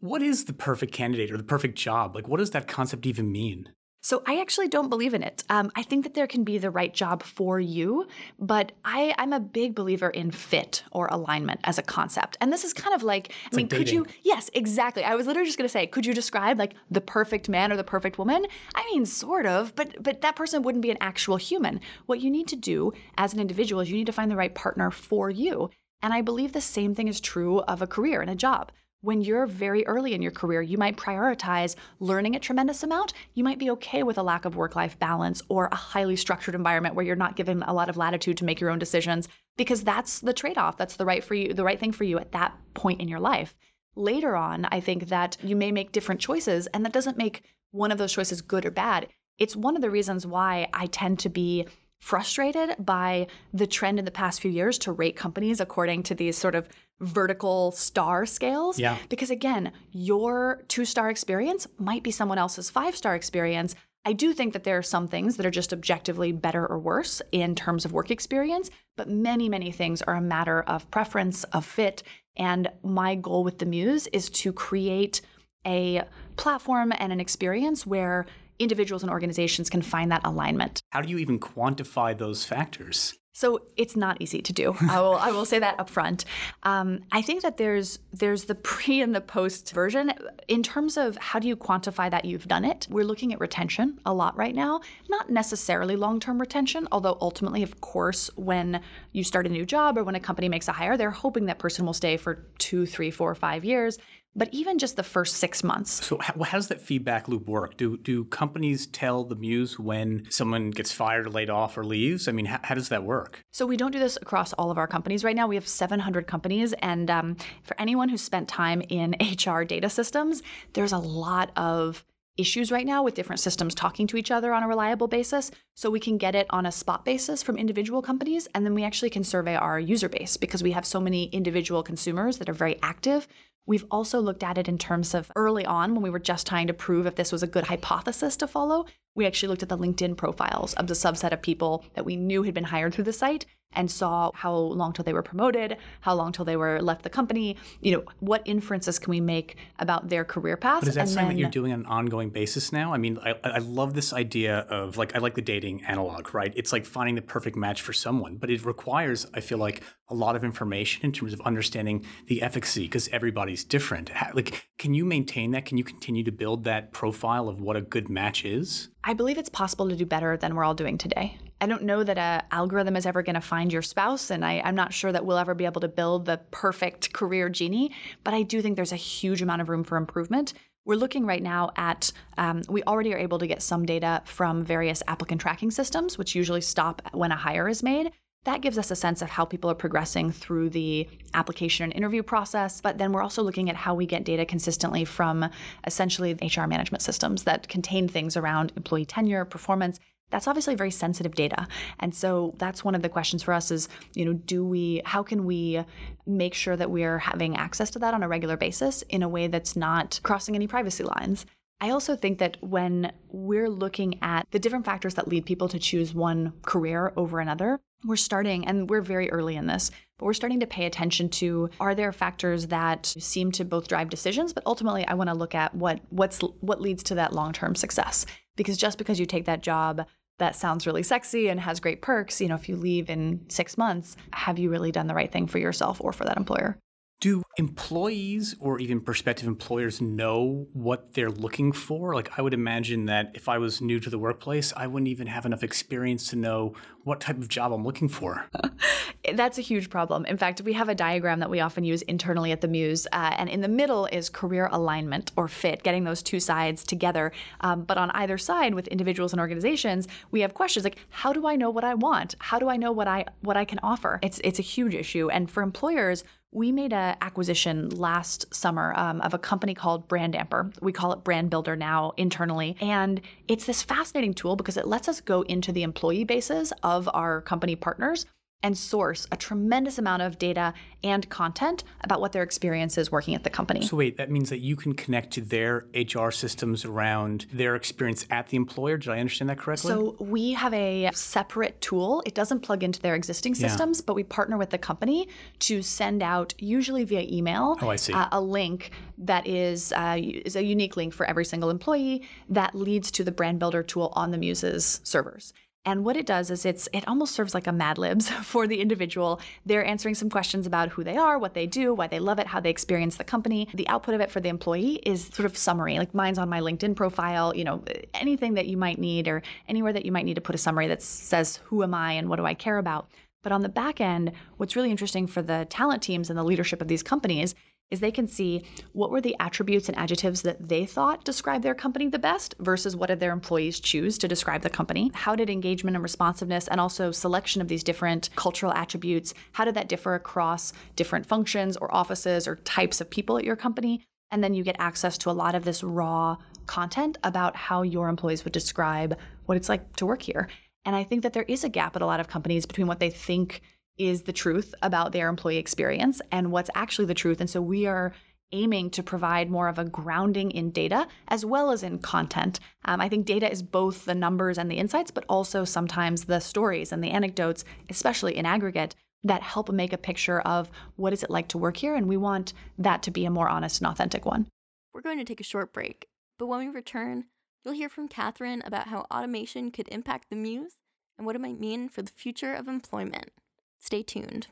What 0.00 0.20
is 0.20 0.46
the 0.46 0.52
perfect 0.52 0.92
candidate 0.92 1.30
or 1.30 1.36
the 1.36 1.44
perfect 1.44 1.78
job? 1.78 2.16
Like, 2.16 2.26
what 2.26 2.38
does 2.38 2.50
that 2.50 2.66
concept 2.66 3.06
even 3.06 3.30
mean? 3.30 3.68
So 4.02 4.22
I 4.26 4.40
actually 4.40 4.68
don't 4.68 4.88
believe 4.88 5.12
in 5.12 5.22
it. 5.22 5.44
Um, 5.50 5.70
I 5.76 5.82
think 5.82 6.04
that 6.04 6.14
there 6.14 6.26
can 6.26 6.42
be 6.42 6.56
the 6.56 6.70
right 6.70 6.92
job 6.92 7.22
for 7.22 7.60
you, 7.60 8.06
but 8.38 8.72
I, 8.84 9.14
I'm 9.18 9.32
a 9.32 9.40
big 9.40 9.74
believer 9.74 10.08
in 10.08 10.30
fit 10.30 10.82
or 10.90 11.06
alignment 11.08 11.60
as 11.64 11.78
a 11.78 11.82
concept. 11.82 12.38
And 12.40 12.52
this 12.52 12.64
is 12.64 12.72
kind 12.72 12.94
of 12.94 13.02
like, 13.02 13.28
it's 13.28 13.36
I 13.52 13.56
mean, 13.56 13.68
like 13.68 13.78
could 13.78 13.90
you? 13.90 14.06
Yes, 14.22 14.48
exactly. 14.54 15.04
I 15.04 15.14
was 15.14 15.26
literally 15.26 15.46
just 15.46 15.58
going 15.58 15.68
to 15.68 15.72
say, 15.72 15.86
could 15.86 16.06
you 16.06 16.14
describe 16.14 16.58
like 16.58 16.74
the 16.90 17.00
perfect 17.00 17.48
man 17.48 17.72
or 17.72 17.76
the 17.76 17.84
perfect 17.84 18.18
woman? 18.18 18.46
I 18.74 18.84
mean, 18.86 19.04
sort 19.04 19.46
of, 19.46 19.74
but 19.76 20.02
but 20.02 20.22
that 20.22 20.36
person 20.36 20.62
wouldn't 20.62 20.82
be 20.82 20.90
an 20.90 20.98
actual 21.00 21.36
human. 21.36 21.80
What 22.06 22.20
you 22.20 22.30
need 22.30 22.48
to 22.48 22.56
do 22.56 22.92
as 23.18 23.34
an 23.34 23.40
individual 23.40 23.82
is 23.82 23.90
you 23.90 23.96
need 23.96 24.06
to 24.06 24.12
find 24.12 24.30
the 24.30 24.36
right 24.36 24.54
partner 24.54 24.90
for 24.90 25.28
you. 25.28 25.70
And 26.02 26.14
I 26.14 26.22
believe 26.22 26.52
the 26.52 26.62
same 26.62 26.94
thing 26.94 27.08
is 27.08 27.20
true 27.20 27.60
of 27.60 27.82
a 27.82 27.86
career 27.86 28.22
and 28.22 28.30
a 28.30 28.34
job 28.34 28.72
when 29.02 29.22
you're 29.22 29.46
very 29.46 29.86
early 29.86 30.12
in 30.12 30.20
your 30.20 30.30
career, 30.30 30.60
you 30.60 30.76
might 30.76 30.96
prioritize 30.96 31.76
learning 32.00 32.36
a 32.36 32.40
tremendous 32.40 32.82
amount. 32.82 33.14
You 33.34 33.44
might 33.44 33.58
be 33.58 33.70
okay 33.70 34.02
with 34.02 34.18
a 34.18 34.22
lack 34.22 34.44
of 34.44 34.56
work 34.56 34.76
life 34.76 34.98
balance 34.98 35.42
or 35.48 35.66
a 35.66 35.76
highly 35.76 36.16
structured 36.16 36.54
environment 36.54 36.94
where 36.94 37.04
you're 37.04 37.16
not 37.16 37.36
given 37.36 37.62
a 37.62 37.72
lot 37.72 37.88
of 37.88 37.96
latitude 37.96 38.36
to 38.38 38.44
make 38.44 38.60
your 38.60 38.70
own 38.70 38.78
decisions 38.78 39.28
because 39.56 39.82
that's 39.82 40.20
the 40.20 40.34
trade 40.34 40.58
off. 40.58 40.76
That's 40.76 40.96
the 40.96 41.06
right 41.06 41.24
for 41.24 41.34
you, 41.34 41.54
the 41.54 41.64
right 41.64 41.80
thing 41.80 41.92
for 41.92 42.04
you 42.04 42.18
at 42.18 42.32
that 42.32 42.54
point 42.74 43.00
in 43.00 43.08
your 43.08 43.20
life. 43.20 43.56
Later 43.96 44.36
on, 44.36 44.66
I 44.66 44.80
think 44.80 45.08
that 45.08 45.36
you 45.42 45.56
may 45.56 45.72
make 45.72 45.92
different 45.92 46.20
choices, 46.20 46.66
and 46.68 46.84
that 46.84 46.92
doesn't 46.92 47.18
make 47.18 47.42
one 47.72 47.90
of 47.90 47.98
those 47.98 48.12
choices 48.12 48.40
good 48.40 48.64
or 48.64 48.70
bad. 48.70 49.08
It's 49.38 49.56
one 49.56 49.76
of 49.76 49.82
the 49.82 49.90
reasons 49.90 50.26
why 50.26 50.68
I 50.72 50.86
tend 50.86 51.18
to 51.20 51.28
be 51.28 51.66
frustrated 52.00 52.74
by 52.78 53.26
the 53.52 53.66
trend 53.66 53.98
in 53.98 54.04
the 54.04 54.10
past 54.10 54.40
few 54.40 54.50
years 54.50 54.78
to 54.78 54.92
rate 54.92 55.16
companies 55.16 55.60
according 55.60 56.02
to 56.04 56.14
these 56.14 56.36
sort 56.36 56.54
of 56.54 56.68
vertical 57.00 57.72
star 57.72 58.26
scales. 58.26 58.78
Yeah. 58.78 58.96
Because 59.08 59.30
again, 59.30 59.72
your 59.92 60.62
two 60.68 60.84
star 60.84 61.10
experience 61.10 61.66
might 61.78 62.02
be 62.02 62.10
someone 62.10 62.38
else's 62.38 62.70
five 62.70 62.96
star 62.96 63.14
experience. 63.14 63.74
I 64.04 64.14
do 64.14 64.32
think 64.32 64.54
that 64.54 64.64
there 64.64 64.78
are 64.78 64.82
some 64.82 65.08
things 65.08 65.36
that 65.36 65.44
are 65.44 65.50
just 65.50 65.74
objectively 65.74 66.32
better 66.32 66.66
or 66.66 66.78
worse 66.78 67.20
in 67.32 67.54
terms 67.54 67.84
of 67.84 67.92
work 67.92 68.10
experience, 68.10 68.70
but 68.96 69.10
many, 69.10 69.48
many 69.48 69.70
things 69.72 70.00
are 70.00 70.14
a 70.14 70.22
matter 70.22 70.62
of 70.62 70.90
preference, 70.90 71.44
of 71.44 71.66
fit. 71.66 72.02
And 72.36 72.68
my 72.82 73.14
goal 73.14 73.44
with 73.44 73.58
the 73.58 73.66
Muse 73.66 74.06
is 74.06 74.30
to 74.30 74.54
create 74.54 75.20
a 75.66 76.02
platform 76.36 76.94
and 76.96 77.12
an 77.12 77.20
experience 77.20 77.86
where 77.86 78.24
individuals 78.60 79.02
and 79.02 79.10
organizations 79.10 79.68
can 79.68 79.82
find 79.82 80.12
that 80.12 80.20
alignment. 80.24 80.82
How 80.90 81.00
do 81.00 81.08
you 81.08 81.18
even 81.18 81.40
quantify 81.40 82.16
those 82.16 82.44
factors? 82.44 83.14
So 83.32 83.62
it's 83.76 83.96
not 83.96 84.20
easy 84.20 84.42
to 84.42 84.52
do. 84.52 84.74
I 84.90 85.00
will 85.00 85.14
I 85.14 85.30
will 85.30 85.46
say 85.46 85.58
that 85.60 85.80
up 85.80 85.88
front. 85.88 86.26
Um, 86.64 87.00
I 87.10 87.22
think 87.22 87.40
that 87.40 87.56
there's 87.56 87.98
there's 88.12 88.44
the 88.44 88.56
pre 88.56 89.00
and 89.00 89.14
the 89.14 89.20
post 89.20 89.72
version. 89.72 90.12
In 90.48 90.62
terms 90.62 90.98
of 90.98 91.16
how 91.16 91.38
do 91.38 91.48
you 91.48 91.56
quantify 91.56 92.10
that 92.10 92.26
you've 92.26 92.48
done 92.48 92.66
it, 92.66 92.86
we're 92.90 93.04
looking 93.04 93.32
at 93.32 93.40
retention 93.40 93.98
a 94.04 94.12
lot 94.12 94.36
right 94.36 94.54
now. 94.54 94.80
Not 95.08 95.30
necessarily 95.30 95.96
long 95.96 96.20
term 96.20 96.38
retention, 96.38 96.86
although 96.92 97.16
ultimately, 97.20 97.62
of 97.62 97.80
course, 97.80 98.30
when 98.36 98.82
you 99.12 99.24
start 99.24 99.46
a 99.46 99.50
new 99.50 99.64
job 99.64 99.96
or 99.96 100.04
when 100.04 100.16
a 100.16 100.20
company 100.20 100.48
makes 100.48 100.68
a 100.68 100.72
hire, 100.72 100.98
they're 100.98 101.10
hoping 101.10 101.46
that 101.46 101.58
person 101.58 101.86
will 101.86 101.94
stay 101.94 102.18
for 102.18 102.46
two, 102.58 102.84
three, 102.84 103.10
four, 103.10 103.34
five 103.34 103.64
years 103.64 103.96
but 104.34 104.48
even 104.52 104.78
just 104.78 104.96
the 104.96 105.02
first 105.02 105.36
six 105.36 105.64
months. 105.64 106.06
So, 106.06 106.18
how, 106.18 106.42
how, 106.42 106.58
does 106.58 106.68
that 106.68 106.80
feedback 106.80 107.28
loop 107.28 107.48
work? 107.48 107.76
Do 107.76 107.96
do 107.96 108.24
companies 108.24 108.86
tell 108.86 109.24
the 109.24 109.34
Muse 109.34 109.78
when 109.78 110.26
someone 110.30 110.70
gets 110.70 110.92
fired 110.92 111.26
or 111.26 111.30
laid 111.30 111.50
off 111.50 111.76
or 111.76 111.84
leaves? 111.84 112.28
I 112.28 112.32
mean, 112.32 112.46
how, 112.46 112.60
how 112.62 112.74
does 112.74 112.88
that 112.90 113.04
work? 113.04 113.42
So, 113.50 113.66
we 113.66 113.76
don't 113.76 113.92
do 113.92 113.98
this 113.98 114.16
across 114.20 114.52
all 114.54 114.70
of 114.70 114.78
our 114.78 114.86
companies 114.86 115.24
right 115.24 115.36
now. 115.36 115.46
We 115.46 115.56
have 115.56 115.66
700 115.66 116.26
companies, 116.26 116.72
and 116.74 117.10
um, 117.10 117.36
for 117.64 117.78
anyone 117.80 118.08
who's 118.08 118.22
spent 118.22 118.48
time 118.48 118.82
in 118.88 119.16
HR 119.46 119.62
data 119.64 119.90
systems, 119.90 120.42
there's 120.74 120.92
a 120.92 120.98
lot 120.98 121.50
of 121.56 122.04
issues 122.40 122.72
right 122.72 122.86
now 122.86 123.02
with 123.02 123.14
different 123.14 123.40
systems 123.40 123.74
talking 123.74 124.06
to 124.06 124.16
each 124.16 124.30
other 124.30 124.52
on 124.52 124.62
a 124.62 124.68
reliable 124.68 125.06
basis. 125.06 125.50
So 125.74 125.90
we 125.90 126.00
can 126.00 126.16
get 126.16 126.34
it 126.34 126.46
on 126.50 126.66
a 126.66 126.72
spot 126.72 127.04
basis 127.04 127.42
from 127.42 127.56
individual 127.56 128.02
companies. 128.02 128.48
And 128.54 128.64
then 128.64 128.74
we 128.74 128.82
actually 128.84 129.10
can 129.10 129.24
survey 129.24 129.56
our 129.56 129.78
user 129.78 130.08
base 130.08 130.36
because 130.36 130.62
we 130.62 130.72
have 130.72 130.86
so 130.86 131.00
many 131.00 131.24
individual 131.24 131.82
consumers 131.82 132.38
that 132.38 132.48
are 132.48 132.54
very 132.54 132.78
active. 132.82 133.28
We've 133.66 133.84
also 133.90 134.20
looked 134.20 134.42
at 134.42 134.58
it 134.58 134.68
in 134.68 134.78
terms 134.78 135.14
of 135.14 135.30
early 135.36 135.64
on 135.64 135.94
when 135.94 136.02
we 136.02 136.10
were 136.10 136.18
just 136.18 136.46
trying 136.46 136.66
to 136.66 136.72
prove 136.72 137.06
if 137.06 137.14
this 137.14 137.32
was 137.32 137.42
a 137.42 137.46
good 137.46 137.64
hypothesis 137.64 138.36
to 138.38 138.46
follow. 138.46 138.86
We 139.14 139.26
actually 139.26 139.48
looked 139.48 139.62
at 139.62 139.68
the 139.68 139.78
LinkedIn 139.78 140.16
profiles 140.16 140.74
of 140.74 140.86
the 140.86 140.94
subset 140.94 141.32
of 141.32 141.42
people 141.42 141.84
that 141.94 142.04
we 142.04 142.16
knew 142.16 142.42
had 142.42 142.54
been 142.54 142.64
hired 142.64 142.94
through 142.94 143.04
the 143.04 143.12
site 143.12 143.46
and 143.72 143.88
saw 143.88 144.30
how 144.34 144.52
long 144.52 144.92
till 144.92 145.04
they 145.04 145.12
were 145.12 145.22
promoted, 145.22 145.76
how 146.00 146.14
long 146.14 146.32
till 146.32 146.44
they 146.44 146.56
were 146.56 146.82
left 146.82 147.02
the 147.02 147.10
company, 147.10 147.56
you 147.80 147.92
know, 147.92 148.02
what 148.18 148.42
inferences 148.44 148.98
can 148.98 149.10
we 149.10 149.20
make 149.20 149.56
about 149.78 150.08
their 150.08 150.24
career 150.24 150.56
path. 150.56 150.80
But 150.80 150.88
is 150.88 150.94
that 150.96 151.02
and 151.02 151.10
something 151.10 151.28
then, 151.28 151.36
that 151.36 151.40
you're 151.40 151.50
doing 151.50 151.72
on 151.72 151.80
an 151.80 151.86
ongoing 151.86 152.30
basis 152.30 152.72
now? 152.72 152.92
I 152.92 152.98
mean, 152.98 153.18
I, 153.22 153.34
I 153.44 153.58
love 153.58 153.94
this 153.94 154.12
idea 154.12 154.58
of 154.70 154.96
like, 154.96 155.14
I 155.14 155.18
like 155.18 155.34
the 155.34 155.42
dating 155.42 155.84
analog, 155.84 156.34
right? 156.34 156.52
It's 156.56 156.72
like 156.72 156.84
finding 156.84 157.14
the 157.14 157.22
perfect 157.22 157.56
match 157.56 157.80
for 157.80 157.92
someone, 157.92 158.38
but 158.38 158.50
it 158.50 158.64
requires, 158.64 159.26
I 159.34 159.40
feel 159.40 159.58
like, 159.58 159.82
a 160.08 160.14
lot 160.14 160.34
of 160.34 160.42
information 160.42 161.04
in 161.04 161.12
terms 161.12 161.32
of 161.32 161.40
understanding 161.42 162.04
the 162.26 162.42
efficacy 162.42 162.82
because 162.82 163.08
everybody's 163.12 163.62
different. 163.62 164.10
Like, 164.34 164.68
can 164.76 164.92
you 164.92 165.04
maintain 165.04 165.52
that? 165.52 165.66
Can 165.66 165.78
you 165.78 165.84
continue 165.84 166.24
to 166.24 166.32
build 166.32 166.64
that 166.64 166.92
profile 166.92 167.48
of 167.48 167.60
what 167.60 167.76
a 167.76 167.80
good 167.80 168.08
match 168.08 168.44
is? 168.44 168.88
I 169.02 169.14
believe 169.14 169.38
it's 169.38 169.48
possible 169.48 169.88
to 169.88 169.96
do 169.96 170.04
better 170.04 170.36
than 170.36 170.54
we're 170.54 170.64
all 170.64 170.74
doing 170.74 170.98
today. 170.98 171.38
I 171.60 171.66
don't 171.66 171.84
know 171.84 172.04
that 172.04 172.18
an 172.18 172.42
algorithm 172.50 172.96
is 172.96 173.06
ever 173.06 173.22
going 173.22 173.34
to 173.34 173.40
find 173.40 173.72
your 173.72 173.82
spouse, 173.82 174.30
and 174.30 174.44
I, 174.44 174.60
I'm 174.62 174.74
not 174.74 174.92
sure 174.92 175.10
that 175.10 175.24
we'll 175.24 175.38
ever 175.38 175.54
be 175.54 175.64
able 175.64 175.80
to 175.80 175.88
build 175.88 176.26
the 176.26 176.38
perfect 176.50 177.12
career 177.12 177.48
genie, 177.48 177.92
but 178.24 178.34
I 178.34 178.42
do 178.42 178.60
think 178.60 178.76
there's 178.76 178.92
a 178.92 178.96
huge 178.96 179.40
amount 179.40 179.62
of 179.62 179.68
room 179.68 179.84
for 179.84 179.96
improvement. 179.96 180.52
We're 180.84 180.96
looking 180.96 181.26
right 181.26 181.42
now 181.42 181.70
at, 181.76 182.12
um, 182.36 182.62
we 182.68 182.82
already 182.84 183.14
are 183.14 183.18
able 183.18 183.38
to 183.38 183.46
get 183.46 183.62
some 183.62 183.86
data 183.86 184.22
from 184.24 184.64
various 184.64 185.02
applicant 185.08 185.40
tracking 185.40 185.70
systems, 185.70 186.18
which 186.18 186.34
usually 186.34 186.62
stop 186.62 187.02
when 187.12 187.32
a 187.32 187.36
hire 187.36 187.68
is 187.68 187.82
made. 187.82 188.12
That 188.44 188.62
gives 188.62 188.78
us 188.78 188.90
a 188.90 188.96
sense 188.96 189.20
of 189.20 189.28
how 189.28 189.44
people 189.44 189.70
are 189.70 189.74
progressing 189.74 190.32
through 190.32 190.70
the 190.70 191.06
application 191.34 191.84
and 191.84 191.92
interview 191.92 192.22
process. 192.22 192.80
But 192.80 192.96
then 192.96 193.12
we're 193.12 193.22
also 193.22 193.42
looking 193.42 193.68
at 193.68 193.76
how 193.76 193.94
we 193.94 194.06
get 194.06 194.24
data 194.24 194.46
consistently 194.46 195.04
from 195.04 195.50
essentially 195.86 196.32
HR 196.34 196.66
management 196.66 197.02
systems 197.02 197.44
that 197.44 197.68
contain 197.68 198.08
things 198.08 198.38
around 198.38 198.72
employee 198.76 199.04
tenure, 199.04 199.44
performance, 199.44 200.00
that's 200.30 200.46
obviously 200.46 200.74
very 200.74 200.90
sensitive 200.90 201.34
data 201.34 201.66
and 201.98 202.14
so 202.14 202.54
that's 202.58 202.84
one 202.84 202.94
of 202.94 203.02
the 203.02 203.08
questions 203.08 203.42
for 203.42 203.52
us 203.52 203.70
is 203.70 203.88
you 204.14 204.24
know 204.24 204.32
do 204.32 204.64
we 204.64 205.02
how 205.04 205.22
can 205.22 205.44
we 205.44 205.82
make 206.26 206.54
sure 206.54 206.76
that 206.76 206.90
we're 206.90 207.18
having 207.18 207.56
access 207.56 207.90
to 207.90 207.98
that 207.98 208.14
on 208.14 208.22
a 208.22 208.28
regular 208.28 208.56
basis 208.56 209.02
in 209.08 209.22
a 209.22 209.28
way 209.28 209.48
that's 209.48 209.76
not 209.76 210.20
crossing 210.22 210.54
any 210.54 210.66
privacy 210.66 211.04
lines 211.04 211.46
I 211.80 211.90
also 211.90 212.14
think 212.14 212.38
that 212.38 212.58
when 212.60 213.12
we're 213.28 213.70
looking 213.70 214.18
at 214.22 214.46
the 214.50 214.58
different 214.58 214.84
factors 214.84 215.14
that 215.14 215.28
lead 215.28 215.46
people 215.46 215.68
to 215.68 215.78
choose 215.78 216.12
one 216.12 216.52
career 216.62 217.12
over 217.16 217.40
another, 217.40 217.80
we're 218.04 218.16
starting, 218.16 218.66
and 218.66 218.88
we're 218.88 219.00
very 219.00 219.30
early 219.30 219.56
in 219.56 219.66
this, 219.66 219.90
but 220.18 220.26
we're 220.26 220.32
starting 220.34 220.60
to 220.60 220.66
pay 220.66 220.86
attention 220.86 221.28
to 221.30 221.70
are 221.80 221.94
there 221.94 222.12
factors 222.12 222.66
that 222.66 223.06
seem 223.06 223.50
to 223.52 223.64
both 223.64 223.88
drive 223.88 224.10
decisions, 224.10 224.52
but 224.52 224.62
ultimately 224.66 225.06
I 225.06 225.14
want 225.14 225.30
to 225.30 225.36
look 225.36 225.54
at 225.54 225.74
what 225.74 226.00
what's 226.10 226.40
what 226.60 226.80
leads 226.80 227.02
to 227.04 227.14
that 227.16 227.32
long-term 227.32 227.74
success. 227.74 228.26
Because 228.56 228.76
just 228.76 228.98
because 228.98 229.18
you 229.18 229.26
take 229.26 229.46
that 229.46 229.62
job 229.62 230.06
that 230.38 230.56
sounds 230.56 230.86
really 230.86 231.02
sexy 231.02 231.48
and 231.48 231.60
has 231.60 231.80
great 231.80 232.00
perks, 232.00 232.40
you 232.40 232.48
know, 232.48 232.54
if 232.54 232.68
you 232.68 232.76
leave 232.76 233.10
in 233.10 233.44
6 233.48 233.78
months, 233.78 234.16
have 234.32 234.58
you 234.58 234.70
really 234.70 234.92
done 234.92 235.06
the 235.06 235.14
right 235.14 235.30
thing 235.30 235.46
for 235.46 235.58
yourself 235.58 236.00
or 236.00 236.12
for 236.12 236.24
that 236.24 236.38
employer? 236.38 236.78
Do 237.20 237.42
employees 237.58 238.56
or 238.60 238.80
even 238.80 239.02
prospective 239.02 239.46
employers 239.46 240.00
know 240.00 240.66
what 240.72 241.12
they're 241.12 241.30
looking 241.30 241.70
for? 241.70 242.14
Like, 242.14 242.38
I 242.38 242.42
would 242.42 242.54
imagine 242.54 243.04
that 243.06 243.32
if 243.34 243.46
I 243.46 243.58
was 243.58 243.82
new 243.82 244.00
to 244.00 244.08
the 244.08 244.18
workplace, 244.18 244.72
I 244.74 244.86
wouldn't 244.86 245.08
even 245.08 245.26
have 245.26 245.44
enough 245.44 245.62
experience 245.62 246.28
to 246.30 246.36
know 246.36 246.74
what 247.04 247.20
type 247.20 247.38
of 247.38 247.48
job 247.48 247.72
I'm 247.72 247.84
looking 247.84 248.08
for. 248.08 248.46
That's 249.34 249.58
a 249.58 249.62
huge 249.62 249.90
problem. 249.90 250.24
In 250.26 250.36
fact, 250.36 250.62
we 250.62 250.72
have 250.72 250.88
a 250.88 250.94
diagram 250.94 251.40
that 251.40 251.50
we 251.50 251.60
often 251.60 251.84
use 251.84 252.02
internally 252.02 252.52
at 252.52 252.60
the 252.60 252.68
Muse, 252.68 253.06
uh, 253.12 253.34
and 253.36 253.48
in 253.48 253.60
the 253.60 253.68
middle 253.68 254.06
is 254.06 254.28
career 254.28 254.68
alignment 254.72 255.32
or 255.36 255.48
fit, 255.48 255.82
getting 255.82 256.04
those 256.04 256.22
two 256.22 256.40
sides 256.40 256.84
together. 256.84 257.32
Um, 257.60 257.84
but 257.84 257.98
on 257.98 258.10
either 258.12 258.38
side, 258.38 258.74
with 258.74 258.88
individuals 258.88 259.32
and 259.32 259.40
organizations, 259.40 260.08
we 260.30 260.40
have 260.40 260.54
questions 260.54 260.84
like, 260.84 260.96
"How 261.10 261.32
do 261.32 261.46
I 261.46 261.56
know 261.56 261.70
what 261.70 261.84
I 261.84 261.94
want? 261.94 262.34
How 262.38 262.58
do 262.58 262.68
I 262.68 262.76
know 262.76 262.92
what 262.92 263.08
I 263.08 263.26
what 263.40 263.56
I 263.56 263.64
can 263.64 263.78
offer?" 263.82 264.18
It's 264.22 264.40
it's 264.42 264.58
a 264.58 264.62
huge 264.62 264.94
issue, 264.94 265.28
and 265.30 265.50
for 265.50 265.62
employers 265.62 266.24
we 266.52 266.72
made 266.72 266.92
an 266.92 267.16
acquisition 267.22 267.88
last 267.90 268.52
summer 268.52 268.92
um, 268.96 269.20
of 269.20 269.34
a 269.34 269.38
company 269.38 269.72
called 269.72 270.08
Brandamper. 270.08 270.72
We 270.82 270.92
call 270.92 271.12
it 271.12 271.22
Brand 271.22 271.48
Builder 271.48 271.76
now 271.76 272.12
internally. 272.16 272.76
And 272.80 273.20
it's 273.46 273.66
this 273.66 273.82
fascinating 273.82 274.34
tool 274.34 274.56
because 274.56 274.76
it 274.76 274.88
lets 274.88 275.06
us 275.08 275.20
go 275.20 275.42
into 275.42 275.70
the 275.70 275.84
employee 275.84 276.24
bases 276.24 276.72
of 276.82 276.89
our 277.12 277.42
company 277.42 277.76
partners 277.76 278.26
and 278.62 278.76
source 278.76 279.26
a 279.32 279.36
tremendous 279.36 279.98
amount 279.98 280.22
of 280.22 280.38
data 280.38 280.74
and 281.02 281.28
content 281.30 281.82
about 282.02 282.20
what 282.20 282.32
their 282.32 282.42
experience 282.42 282.98
is 282.98 283.10
working 283.10 283.34
at 283.34 283.42
the 283.42 283.50
company. 283.50 283.86
So, 283.86 283.96
wait, 283.96 284.18
that 284.18 284.30
means 284.30 284.50
that 284.50 284.58
you 284.58 284.76
can 284.76 284.92
connect 284.92 285.32
to 285.34 285.40
their 285.40 285.86
HR 285.94 286.30
systems 286.30 286.84
around 286.84 287.46
their 287.52 287.74
experience 287.74 288.26
at 288.30 288.48
the 288.48 288.56
employer. 288.56 288.98
Did 288.98 289.10
I 289.10 289.18
understand 289.18 289.48
that 289.48 289.58
correctly? 289.58 289.90
So, 289.90 290.16
we 290.18 290.52
have 290.52 290.74
a 290.74 291.10
separate 291.14 291.80
tool. 291.80 292.22
It 292.26 292.34
doesn't 292.34 292.60
plug 292.60 292.82
into 292.82 293.00
their 293.00 293.14
existing 293.14 293.54
systems, 293.54 293.98
yeah. 293.98 294.04
but 294.06 294.14
we 294.14 294.24
partner 294.24 294.58
with 294.58 294.70
the 294.70 294.78
company 294.78 295.28
to 295.60 295.80
send 295.80 296.22
out, 296.22 296.52
usually 296.58 297.04
via 297.04 297.22
email, 297.22 297.78
oh, 297.80 297.88
I 297.88 297.96
see. 297.96 298.12
Uh, 298.12 298.28
a 298.32 298.40
link 298.40 298.90
that 299.16 299.46
is, 299.46 299.92
uh, 299.92 300.18
is 300.18 300.56
a 300.56 300.62
unique 300.62 300.96
link 300.96 301.14
for 301.14 301.24
every 301.24 301.44
single 301.44 301.70
employee 301.70 302.22
that 302.50 302.74
leads 302.74 303.10
to 303.12 303.24
the 303.24 303.32
brand 303.32 303.58
builder 303.58 303.82
tool 303.82 304.12
on 304.14 304.30
the 304.30 304.38
Muse's 304.38 305.00
servers. 305.02 305.54
And 305.86 306.04
what 306.04 306.16
it 306.16 306.26
does 306.26 306.50
is 306.50 306.66
it's 306.66 306.90
it 306.92 307.08
almost 307.08 307.34
serves 307.34 307.54
like 307.54 307.66
a 307.66 307.72
Mad 307.72 307.96
Libs 307.96 308.28
for 308.42 308.66
the 308.66 308.80
individual. 308.80 309.40
They're 309.64 309.84
answering 309.84 310.14
some 310.14 310.28
questions 310.28 310.66
about 310.66 310.90
who 310.90 311.02
they 311.02 311.16
are, 311.16 311.38
what 311.38 311.54
they 311.54 311.66
do, 311.66 311.94
why 311.94 312.06
they 312.06 312.18
love 312.18 312.38
it, 312.38 312.46
how 312.46 312.60
they 312.60 312.70
experience 312.70 313.16
the 313.16 313.24
company. 313.24 313.66
The 313.72 313.88
output 313.88 314.14
of 314.14 314.20
it 314.20 314.30
for 314.30 314.40
the 314.40 314.50
employee 314.50 314.96
is 315.06 315.30
sort 315.32 315.46
of 315.46 315.56
summary. 315.56 315.98
Like 315.98 316.14
mine's 316.14 316.38
on 316.38 316.50
my 316.50 316.60
LinkedIn 316.60 316.96
profile, 316.96 317.56
you 317.56 317.64
know, 317.64 317.82
anything 318.12 318.54
that 318.54 318.66
you 318.66 318.76
might 318.76 318.98
need 318.98 319.26
or 319.26 319.42
anywhere 319.68 319.92
that 319.92 320.04
you 320.04 320.12
might 320.12 320.26
need 320.26 320.34
to 320.34 320.40
put 320.42 320.54
a 320.54 320.58
summary 320.58 320.86
that 320.88 321.02
says 321.02 321.56
who 321.64 321.82
am 321.82 321.94
I 321.94 322.12
and 322.12 322.28
what 322.28 322.36
do 322.36 322.44
I 322.44 322.54
care 322.54 322.76
about. 322.76 323.08
But 323.42 323.52
on 323.52 323.62
the 323.62 323.68
back 323.68 324.00
end, 324.00 324.32
what's 324.56 324.76
really 324.76 324.90
interesting 324.90 325.26
for 325.26 325.42
the 325.42 325.66
talent 325.70 326.02
teams 326.02 326.28
and 326.28 326.38
the 326.38 326.44
leadership 326.44 326.82
of 326.82 326.88
these 326.88 327.02
companies 327.02 327.54
is 327.90 328.00
they 328.00 328.12
can 328.12 328.28
see 328.28 328.64
what 328.92 329.10
were 329.10 329.20
the 329.20 329.34
attributes 329.40 329.88
and 329.88 329.98
adjectives 329.98 330.42
that 330.42 330.68
they 330.68 330.86
thought 330.86 331.24
described 331.24 331.64
their 331.64 331.74
company 331.74 332.06
the 332.08 332.18
best 332.18 332.54
versus 332.60 332.94
what 332.94 333.08
did 333.08 333.18
their 333.18 333.32
employees 333.32 333.80
choose 333.80 334.16
to 334.18 334.28
describe 334.28 334.62
the 334.62 334.70
company. 334.70 335.10
How 335.12 335.34
did 335.34 335.50
engagement 335.50 335.96
and 335.96 336.02
responsiveness 336.02 336.68
and 336.68 336.80
also 336.80 337.10
selection 337.10 337.60
of 337.60 337.68
these 337.68 337.82
different 337.82 338.30
cultural 338.36 338.72
attributes, 338.72 339.34
how 339.52 339.64
did 339.64 339.74
that 339.74 339.88
differ 339.88 340.14
across 340.14 340.72
different 340.94 341.26
functions 341.26 341.76
or 341.76 341.92
offices 341.92 342.46
or 342.46 342.56
types 342.56 343.00
of 343.00 343.10
people 343.10 343.38
at 343.38 343.44
your 343.44 343.56
company? 343.56 344.04
And 344.30 344.44
then 344.44 344.54
you 344.54 344.62
get 344.62 344.76
access 344.78 345.18
to 345.18 345.30
a 345.30 345.32
lot 345.32 345.56
of 345.56 345.64
this 345.64 345.82
raw 345.82 346.36
content 346.66 347.18
about 347.24 347.56
how 347.56 347.82
your 347.82 348.08
employees 348.08 348.44
would 348.44 348.52
describe 348.52 349.18
what 349.46 349.56
it's 349.56 349.68
like 349.68 349.96
to 349.96 350.06
work 350.06 350.22
here. 350.22 350.48
And 350.84 350.96
I 350.96 351.04
think 351.04 351.22
that 351.22 351.32
there 351.32 351.44
is 351.44 351.64
a 351.64 351.68
gap 351.68 351.96
at 351.96 352.02
a 352.02 352.06
lot 352.06 352.20
of 352.20 352.28
companies 352.28 352.66
between 352.66 352.86
what 352.86 353.00
they 353.00 353.10
think 353.10 353.60
is 353.98 354.22
the 354.22 354.32
truth 354.32 354.74
about 354.82 355.12
their 355.12 355.28
employee 355.28 355.58
experience 355.58 356.22
and 356.32 356.50
what's 356.50 356.70
actually 356.74 357.04
the 357.04 357.14
truth. 357.14 357.40
And 357.40 357.50
so 357.50 357.60
we 357.60 357.86
are 357.86 358.12
aiming 358.52 358.90
to 358.90 359.02
provide 359.02 359.50
more 359.50 359.68
of 359.68 359.78
a 359.78 359.84
grounding 359.84 360.50
in 360.50 360.70
data 360.70 361.06
as 361.28 361.44
well 361.44 361.70
as 361.70 361.82
in 361.82 361.98
content. 361.98 362.58
Um, 362.84 363.00
I 363.00 363.08
think 363.08 363.26
data 363.26 363.50
is 363.50 363.62
both 363.62 364.04
the 364.04 364.14
numbers 364.14 364.58
and 364.58 364.70
the 364.70 364.78
insights, 364.78 365.10
but 365.10 365.24
also 365.28 365.64
sometimes 365.64 366.24
the 366.24 366.40
stories 366.40 366.92
and 366.92 367.04
the 367.04 367.10
anecdotes, 367.10 367.64
especially 367.88 368.36
in 368.36 368.46
aggregate, 368.46 368.94
that 369.22 369.42
help 369.42 369.70
make 369.70 369.92
a 369.92 369.98
picture 369.98 370.40
of 370.40 370.70
what 370.96 371.12
is 371.12 371.22
it 371.22 371.30
like 371.30 371.48
to 371.48 371.58
work 371.58 371.76
here. 371.76 371.94
And 371.94 372.08
we 372.08 372.16
want 372.16 372.52
that 372.78 373.02
to 373.04 373.10
be 373.10 373.24
a 373.24 373.30
more 373.30 373.48
honest 373.48 373.80
and 373.80 373.88
authentic 373.88 374.24
one. 374.24 374.48
We're 374.94 375.02
going 375.02 375.18
to 375.18 375.24
take 375.24 375.40
a 375.40 375.44
short 375.44 375.72
break, 375.72 376.08
but 376.38 376.46
when 376.46 376.60
we 376.60 376.68
return, 376.68 377.26
you'll 377.64 377.74
hear 377.74 377.88
from 377.88 378.08
Kathryn 378.08 378.66
about 378.66 378.88
how 378.88 379.06
automation 379.10 379.70
could 379.70 379.88
impact 379.88 380.30
the 380.30 380.36
Muse 380.36 380.76
and 381.16 381.26
what 381.26 381.36
it 381.36 381.40
might 381.40 381.60
mean 381.60 381.88
for 381.88 382.02
the 382.02 382.10
future 382.10 382.54
of 382.54 382.68
employment. 382.68 383.30
Stay 383.78 384.02
tuned. 384.02 384.48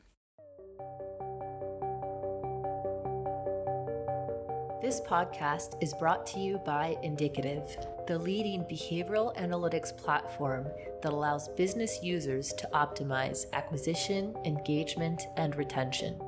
This 4.81 5.01
podcast 5.01 5.81
is 5.83 5.93
brought 5.93 6.25
to 6.27 6.39
you 6.39 6.57
by 6.65 6.95
Indicative, 7.03 7.77
the 8.07 8.17
leading 8.17 8.63
behavioral 8.63 9.35
analytics 9.35 9.95
platform 9.95 10.67
that 11.03 11.11
allows 11.11 11.49
business 11.49 11.99
users 12.01 12.53
to 12.53 12.69
optimize 12.73 13.45
acquisition, 13.53 14.35
engagement, 14.45 15.21
and 15.37 15.55
retention. 15.55 16.19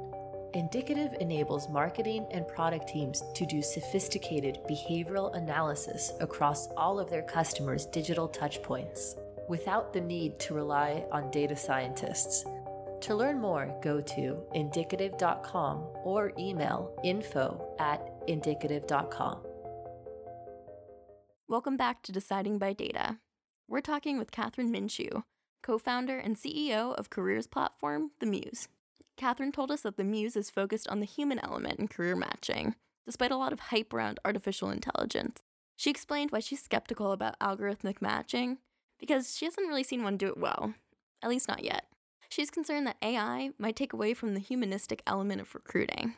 Indicative 0.53 1.15
enables 1.22 1.70
marketing 1.70 2.27
and 2.31 2.46
product 2.46 2.89
teams 2.89 3.24
to 3.36 3.46
do 3.46 3.62
sophisticated 3.62 4.60
behavioral 4.70 5.34
analysis 5.34 6.12
across 6.20 6.67
all 6.75 7.00
of 7.00 7.10
their 7.10 7.22
customers' 7.22 7.86
digital 7.86 8.27
touchpoints 8.27 9.15
without 9.48 9.93
the 9.93 10.01
need 10.01 10.38
to 10.39 10.53
rely 10.53 11.05
on 11.10 11.31
data 11.31 11.55
scientists. 11.55 12.43
To 13.01 13.15
learn 13.15 13.39
more, 13.39 13.74
go 13.81 14.01
to 14.01 14.43
indicative.com 14.53 15.88
or 16.03 16.34
email 16.38 17.00
info 17.01 17.74
at 17.79 18.05
indicative.com. 18.27 19.46
Welcome 21.48 21.77
back 21.77 22.01
to 22.03 22.12
Deciding 22.12 22.58
by 22.58 22.74
Data. 22.74 23.20
We're 23.70 23.79
talking 23.79 24.20
with 24.20 24.31
Kathryn 24.31 24.70
Minshew, 24.70 25.24
co 25.63 25.77
founder 25.77 26.17
and 26.17 26.36
CEO 26.36 26.93
of 26.93 27.10
careers 27.10 27.48
platform 27.48 28.12
The 28.20 28.25
Muse. 28.25 28.67
Kathryn 29.22 29.54
told 29.54 29.70
us 29.70 29.82
that 29.82 29.98
The 29.98 30.04
Muse 30.04 30.36
is 30.36 30.50
focused 30.50 30.88
on 30.88 31.00
the 31.00 31.06
human 31.06 31.38
element 31.44 31.80
in 31.80 31.88
career 31.88 32.16
matching, 32.16 32.74
despite 33.06 33.32
a 33.32 33.38
lot 33.38 33.54
of 33.54 33.60
hype 33.60 33.94
around 33.94 34.20
artificial 34.25 34.72
intelligence. 34.72 35.44
She 35.75 35.92
explained 35.92 36.32
why 36.32 36.40
she's 36.40 36.63
skeptical 36.63 37.12
about 37.12 37.38
algorithmic 37.40 38.01
matching, 38.01 38.58
because 39.00 39.38
she 39.38 39.46
hasn't 39.46 39.68
really 39.68 39.84
seen 39.84 40.04
one 40.04 40.18
do 40.18 40.28
it 40.28 40.40
well, 40.40 40.74
at 41.22 41.30
least 41.30 41.48
not 41.48 41.63
yet. 41.63 41.86
She's 42.30 42.50
concerned 42.50 42.88
that 42.88 42.98
AI 43.04 43.51
might 43.60 43.75
take 43.75 43.94
away 43.94 44.16
from 44.16 44.34
the 44.34 44.40
humanistic 44.40 45.04
element 45.06 45.40
of 45.40 45.54
recruiting. 45.54 46.16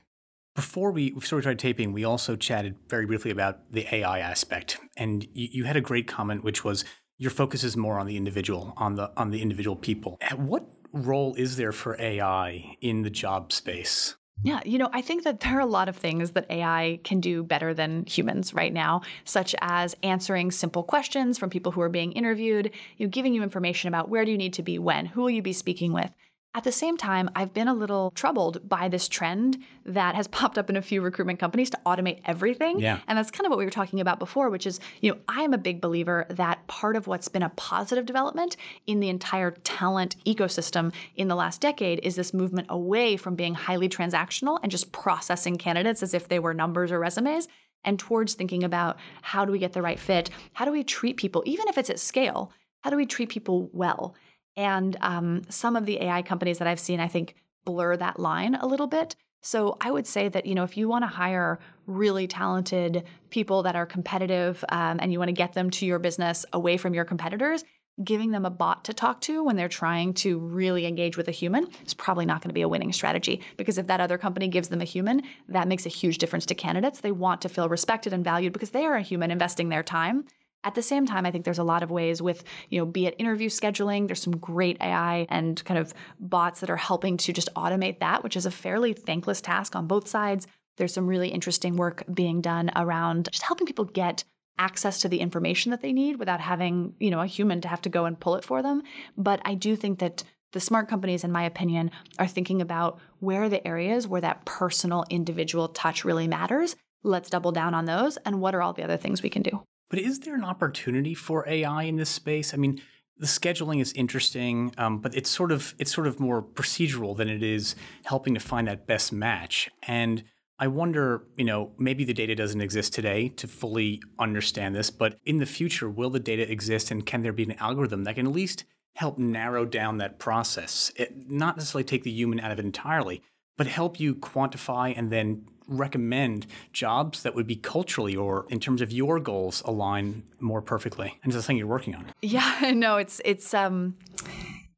Before 0.55 0.91
we 0.91 1.13
started 1.19 1.59
taping, 1.59 1.91
we 1.91 2.05
also 2.05 2.37
chatted 2.37 2.77
very 2.87 3.05
briefly 3.05 3.31
about 3.31 3.73
the 3.73 3.85
AI 3.93 4.19
aspect, 4.19 4.77
and 4.95 5.23
you, 5.33 5.49
you, 5.51 5.63
had 5.65 5.75
a 5.75 5.81
great 5.81 6.07
comment, 6.07 6.43
which 6.43 6.63
was 6.63 6.85
your 7.17 7.31
focus 7.31 7.65
is 7.65 7.75
more 7.75 7.99
on 7.99 8.05
the 8.05 8.15
individual, 8.15 8.73
on 8.77 8.95
the 8.95 9.11
on 9.17 9.31
the 9.31 9.41
individual 9.41 9.75
people. 9.75 10.17
At 10.21 10.37
What 10.37 10.67
role 10.93 11.33
is 11.35 11.57
there 11.57 11.71
for 11.71 11.99
AI 11.99 12.77
in 12.79 13.01
the 13.01 13.09
job 13.09 13.51
space? 13.51 14.15
Yeah, 14.41 14.61
you 14.65 14.77
know, 14.77 14.89
I 14.91 15.01
think 15.01 15.23
that 15.23 15.39
there 15.39 15.57
are 15.57 15.61
a 15.61 15.65
lot 15.65 15.87
of 15.87 15.95
things 15.95 16.31
that 16.31 16.49
AI 16.49 16.99
can 17.03 17.21
do 17.21 17.43
better 17.43 17.73
than 17.73 18.05
humans 18.05 18.53
right 18.53 18.73
now, 18.73 19.01
such 19.23 19.55
as 19.61 19.95
answering 20.03 20.51
simple 20.51 20.83
questions 20.83 21.37
from 21.37 21.49
people 21.49 21.71
who 21.71 21.81
are 21.81 21.89
being 21.89 22.11
interviewed, 22.11 22.71
you 22.97 23.05
know, 23.05 23.09
giving 23.09 23.33
you 23.33 23.43
information 23.43 23.87
about 23.87 24.09
where 24.09 24.25
do 24.25 24.31
you 24.31 24.37
need 24.37 24.53
to 24.53 24.63
be 24.63 24.79
when, 24.79 25.05
who 25.05 25.21
will 25.21 25.29
you 25.29 25.41
be 25.41 25.53
speaking 25.53 25.93
with. 25.93 26.11
At 26.55 26.63
the 26.63 26.71
same 26.71 26.97
time, 26.97 27.31
I've 27.35 27.51
been 27.51 27.67
a 27.67 27.73
little 27.73 28.11
troubled 28.11 28.69
by 28.69 28.87
this 28.87 29.07
trend 29.07 29.57
that 29.85 30.13
has 30.13 30.27
popped 30.29 30.57
up 30.57 30.69
in 30.69 30.77
a 30.77 30.81
few 30.81 31.01
recruitment 31.01 31.39
companies 31.39 31.69
to 31.71 31.79
automate 31.85 32.21
everything. 32.25 32.79
Yeah. 32.79 32.99
And 33.07 33.17
that's 33.17 33.31
kind 33.31 33.45
of 33.45 33.49
what 33.49 33.57
we 33.57 33.65
were 33.65 33.71
talking 33.71 33.99
about 33.99 34.19
before, 34.19 34.49
which 34.49 34.67
is, 34.67 34.79
you 35.01 35.11
know, 35.11 35.17
I 35.27 35.41
am 35.41 35.53
a 35.53 35.57
big 35.57 35.81
believer 35.81 36.27
that 36.29 36.65
part 36.67 36.95
of 36.95 37.07
what's 37.07 37.27
been 37.27 37.43
a 37.43 37.49
positive 37.49 38.05
development 38.05 38.55
in 38.85 38.99
the 38.99 39.09
entire 39.09 39.51
talent 39.51 40.15
ecosystem 40.25 40.93
in 41.15 41.27
the 41.27 41.35
last 41.35 41.59
decade 41.59 41.99
is 42.03 42.15
this 42.15 42.33
movement 42.33 42.67
away 42.69 43.17
from 43.17 43.35
being 43.35 43.55
highly 43.55 43.89
transactional 43.89 44.59
and 44.61 44.71
just 44.71 44.91
processing 44.91 45.57
candidates 45.57 46.03
as 46.03 46.13
if 46.13 46.27
they 46.27 46.39
were 46.39 46.53
numbers 46.53 46.91
or 46.91 46.99
resumes 46.99 47.47
and 47.83 47.99
towards 47.99 48.33
thinking 48.33 48.63
about 48.63 48.97
how 49.21 49.43
do 49.43 49.51
we 49.51 49.59
get 49.59 49.73
the 49.73 49.81
right 49.81 49.99
fit? 49.99 50.29
How 50.53 50.65
do 50.65 50.71
we 50.71 50.83
treat 50.83 51.17
people, 51.17 51.43
even 51.45 51.67
if 51.67 51.77
it's 51.77 51.89
at 51.89 51.99
scale? 51.99 52.51
How 52.81 52.89
do 52.89 52.95
we 52.95 53.05
treat 53.05 53.29
people 53.29 53.69
well? 53.73 54.15
And 54.55 54.97
um, 55.01 55.41
some 55.49 55.75
of 55.75 55.85
the 55.85 56.01
AI 56.01 56.21
companies 56.21 56.59
that 56.59 56.67
I've 56.67 56.79
seen, 56.79 56.99
I 56.99 57.07
think, 57.07 57.35
blur 57.65 57.97
that 57.97 58.19
line 58.19 58.55
a 58.55 58.67
little 58.67 58.87
bit. 58.87 59.15
So 59.41 59.77
I 59.81 59.91
would 59.91 60.07
say 60.07 60.29
that 60.29 60.45
you 60.45 60.55
know 60.55 60.63
if 60.63 60.77
you 60.77 60.87
want 60.87 61.03
to 61.03 61.07
hire 61.07 61.59
really 61.85 62.27
talented 62.27 63.03
people 63.29 63.63
that 63.63 63.75
are 63.75 63.85
competitive 63.85 64.63
um, 64.69 64.99
and 65.01 65.11
you 65.11 65.19
want 65.19 65.29
to 65.29 65.33
get 65.33 65.53
them 65.53 65.69
to 65.71 65.85
your 65.85 65.99
business 65.99 66.45
away 66.53 66.77
from 66.77 66.93
your 66.93 67.03
competitors, 67.03 67.65
giving 68.03 68.31
them 68.31 68.45
a 68.45 68.49
bot 68.49 68.85
to 68.85 68.93
talk 68.93 69.21
to 69.21 69.43
when 69.43 69.55
they're 69.55 69.67
trying 69.67 70.13
to 70.13 70.39
really 70.39 70.85
engage 70.85 71.17
with 71.17 71.27
a 71.27 71.31
human 71.31 71.67
is 71.85 71.93
probably 71.93 72.25
not 72.25 72.41
going 72.41 72.49
to 72.49 72.53
be 72.53 72.61
a 72.61 72.67
winning 72.69 72.93
strategy 72.93 73.41
because 73.57 73.77
if 73.77 73.87
that 73.87 73.99
other 73.99 74.17
company 74.17 74.47
gives 74.47 74.69
them 74.69 74.81
a 74.81 74.85
human, 74.85 75.21
that 75.49 75.67
makes 75.67 75.85
a 75.85 75.89
huge 75.89 76.17
difference 76.17 76.45
to 76.45 76.55
candidates. 76.55 77.01
They 77.01 77.11
want 77.11 77.41
to 77.41 77.49
feel 77.49 77.69
respected 77.69 78.13
and 78.13 78.23
valued 78.23 78.53
because 78.53 78.71
they 78.71 78.85
are 78.85 78.95
a 78.95 79.01
human 79.01 79.29
investing 79.29 79.69
their 79.69 79.83
time. 79.83 80.25
At 80.63 80.75
the 80.75 80.81
same 80.81 81.05
time, 81.05 81.25
I 81.25 81.31
think 81.31 81.43
there's 81.43 81.59
a 81.59 81.63
lot 81.63 81.83
of 81.83 81.91
ways 81.91 82.21
with, 82.21 82.43
you 82.69 82.79
know, 82.79 82.85
be 82.85 83.05
it 83.05 83.15
interview 83.17 83.49
scheduling, 83.49 84.07
there's 84.07 84.21
some 84.21 84.37
great 84.37 84.77
AI 84.81 85.27
and 85.29 85.63
kind 85.65 85.77
of 85.77 85.93
bots 86.19 86.61
that 86.61 86.69
are 86.69 86.77
helping 86.77 87.17
to 87.17 87.33
just 87.33 87.53
automate 87.55 87.99
that, 87.99 88.23
which 88.23 88.37
is 88.37 88.45
a 88.45 88.51
fairly 88.51 88.93
thankless 88.93 89.41
task 89.41 89.75
on 89.75 89.87
both 89.87 90.07
sides. 90.07 90.47
There's 90.77 90.93
some 90.93 91.07
really 91.07 91.29
interesting 91.29 91.75
work 91.75 92.03
being 92.11 92.41
done 92.41 92.71
around 92.75 93.29
just 93.31 93.43
helping 93.43 93.67
people 93.67 93.85
get 93.85 94.23
access 94.57 95.01
to 95.01 95.09
the 95.09 95.19
information 95.19 95.71
that 95.71 95.81
they 95.81 95.91
need 95.91 96.17
without 96.17 96.39
having, 96.39 96.93
you 96.99 97.11
know, 97.11 97.19
a 97.19 97.27
human 97.27 97.61
to 97.61 97.67
have 97.67 97.81
to 97.81 97.89
go 97.89 98.05
and 98.05 98.19
pull 98.19 98.35
it 98.35 98.45
for 98.45 98.61
them. 98.61 98.83
But 99.17 99.41
I 99.45 99.55
do 99.55 99.75
think 99.75 99.99
that 99.99 100.23
the 100.51 100.59
smart 100.59 100.87
companies, 100.87 101.23
in 101.23 101.31
my 101.31 101.43
opinion, 101.43 101.91
are 102.19 102.27
thinking 102.27 102.61
about 102.61 102.99
where 103.19 103.43
are 103.43 103.49
the 103.49 103.67
areas 103.67 104.07
where 104.07 104.21
that 104.21 104.45
personal 104.45 105.03
individual 105.09 105.67
touch 105.67 106.05
really 106.05 106.27
matters. 106.27 106.75
Let's 107.03 107.29
double 107.29 107.51
down 107.51 107.73
on 107.73 107.85
those. 107.85 108.17
And 108.17 108.39
what 108.39 108.53
are 108.53 108.61
all 108.61 108.73
the 108.73 108.83
other 108.83 108.97
things 108.97 109.23
we 109.23 109.29
can 109.29 109.41
do? 109.41 109.63
But 109.93 110.01
is 110.01 110.21
there 110.21 110.33
an 110.33 110.43
opportunity 110.43 111.13
for 111.13 111.47
AI 111.47 111.83
in 111.83 111.97
this 111.97 112.09
space? 112.09 112.51
I 112.51 112.57
mean, 112.57 112.81
the 113.19 113.27
scheduling 113.27 113.79
is 113.79 113.93
interesting, 113.93 114.73
um, 114.79 114.97
but 114.97 115.13
it's 115.13 115.29
sort 115.29 115.51
of 115.51 115.75
it's 115.77 115.93
sort 115.93 116.07
of 116.07 116.19
more 116.19 116.41
procedural 116.41 117.15
than 117.15 117.29
it 117.29 117.43
is 117.43 117.75
helping 118.05 118.33
to 118.33 118.39
find 118.39 118.67
that 118.67 118.87
best 118.87 119.13
match. 119.13 119.69
And 119.83 120.23
I 120.57 120.65
wonder, 120.65 121.27
you 121.37 121.45
know, 121.45 121.73
maybe 121.77 122.05
the 122.05 122.13
data 122.15 122.33
doesn't 122.33 122.59
exist 122.59 122.91
today 122.91 123.29
to 123.37 123.47
fully 123.47 124.01
understand 124.17 124.75
this, 124.75 124.89
but 124.89 125.19
in 125.25 125.37
the 125.37 125.45
future, 125.45 125.87
will 125.87 126.09
the 126.09 126.19
data 126.19 126.51
exist, 126.51 126.89
and 126.89 127.05
can 127.05 127.21
there 127.21 127.31
be 127.31 127.43
an 127.43 127.55
algorithm 127.59 128.03
that 128.05 128.15
can 128.15 128.25
at 128.25 128.33
least 128.33 128.65
help 128.95 129.19
narrow 129.19 129.63
down 129.63 129.99
that 129.99 130.17
process? 130.17 130.91
It, 130.95 131.29
not 131.29 131.55
necessarily 131.55 131.83
take 131.83 132.01
the 132.01 132.09
human 132.09 132.39
out 132.39 132.49
of 132.49 132.57
it 132.57 132.65
entirely, 132.65 133.21
but 133.57 133.67
help 133.67 133.99
you 133.99 134.15
quantify 134.15 134.91
and 134.97 135.11
then 135.11 135.45
recommend 135.67 136.47
jobs 136.71 137.23
that 137.23 137.35
would 137.35 137.47
be 137.47 137.55
culturally 137.55 138.15
or 138.15 138.45
in 138.49 138.59
terms 138.59 138.81
of 138.81 138.91
your 138.91 139.19
goals 139.19 139.61
align 139.65 140.23
more 140.39 140.61
perfectly? 140.61 141.19
And 141.23 141.31
it's 141.31 141.35
the 141.35 141.43
thing 141.43 141.57
you're 141.57 141.67
working 141.67 141.95
on. 141.95 142.07
Yeah, 142.21 142.71
no, 142.75 142.97
it's 142.97 143.21
it's 143.25 143.53
um 143.53 143.95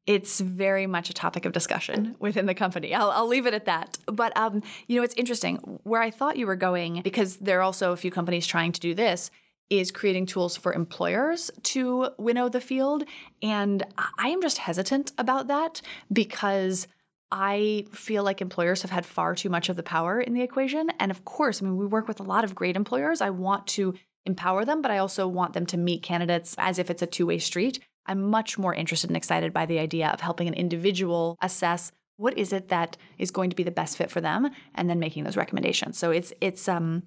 it's 0.07 0.39
very 0.39 0.85
much 0.85 1.09
a 1.09 1.13
topic 1.13 1.45
of 1.45 1.51
discussion 1.51 2.15
within 2.19 2.45
the 2.45 2.53
company. 2.53 2.93
I'll, 2.93 3.09
I'll 3.09 3.27
leave 3.27 3.47
it 3.47 3.55
at 3.55 3.65
that. 3.65 3.97
But 4.05 4.37
um, 4.37 4.61
you 4.87 4.97
know, 4.97 5.03
it's 5.03 5.15
interesting. 5.15 5.57
Where 5.83 6.01
I 6.01 6.11
thought 6.11 6.37
you 6.37 6.47
were 6.47 6.55
going, 6.55 7.01
because 7.01 7.37
there 7.37 7.59
are 7.59 7.63
also 7.63 7.91
a 7.91 7.97
few 7.97 8.11
companies 8.11 8.45
trying 8.45 8.71
to 8.73 8.79
do 8.79 8.93
this, 8.93 9.31
is 9.69 9.91
creating 9.91 10.27
tools 10.27 10.55
for 10.55 10.73
employers 10.73 11.49
to 11.63 12.09
winnow 12.17 12.49
the 12.49 12.61
field. 12.61 13.03
And 13.41 13.83
I 14.19 14.29
am 14.29 14.41
just 14.41 14.59
hesitant 14.59 15.11
about 15.17 15.47
that 15.47 15.81
because 16.13 16.87
I 17.31 17.85
feel 17.91 18.23
like 18.23 18.41
employers 18.41 18.81
have 18.83 18.91
had 18.91 19.05
far 19.05 19.35
too 19.35 19.49
much 19.49 19.69
of 19.69 19.75
the 19.75 19.83
power 19.83 20.21
in 20.21 20.33
the 20.33 20.41
equation. 20.41 20.89
And 20.99 21.11
of 21.11 21.25
course, 21.25 21.61
I 21.61 21.65
mean, 21.65 21.77
we 21.77 21.85
work 21.85 22.07
with 22.07 22.19
a 22.19 22.23
lot 22.23 22.43
of 22.43 22.55
great 22.55 22.75
employers. 22.75 23.21
I 23.21 23.31
want 23.31 23.67
to 23.67 23.95
empower 24.25 24.65
them, 24.65 24.81
but 24.81 24.91
I 24.91 24.99
also 24.99 25.27
want 25.27 25.53
them 25.53 25.65
to 25.67 25.77
meet 25.77 26.03
candidates 26.03 26.55
as 26.57 26.79
if 26.79 26.89
it's 26.89 27.01
a 27.01 27.07
two 27.07 27.25
way 27.25 27.39
street. 27.39 27.79
I'm 28.05 28.21
much 28.21 28.57
more 28.57 28.73
interested 28.73 29.09
and 29.09 29.17
excited 29.17 29.53
by 29.53 29.65
the 29.65 29.79
idea 29.79 30.09
of 30.09 30.21
helping 30.21 30.47
an 30.47 30.53
individual 30.53 31.37
assess 31.41 31.91
what 32.17 32.37
is 32.37 32.53
it 32.53 32.69
that 32.69 32.95
is 33.17 33.31
going 33.31 33.49
to 33.49 33.55
be 33.55 33.63
the 33.63 33.71
best 33.71 33.97
fit 33.97 34.09
for 34.09 34.21
them 34.21 34.49
and 34.73 34.89
then 34.89 34.99
making 34.99 35.23
those 35.23 35.35
recommendations. 35.35 35.97
So 35.97 36.11
it's 36.11 36.31
it's 36.39 36.67
um 36.67 37.03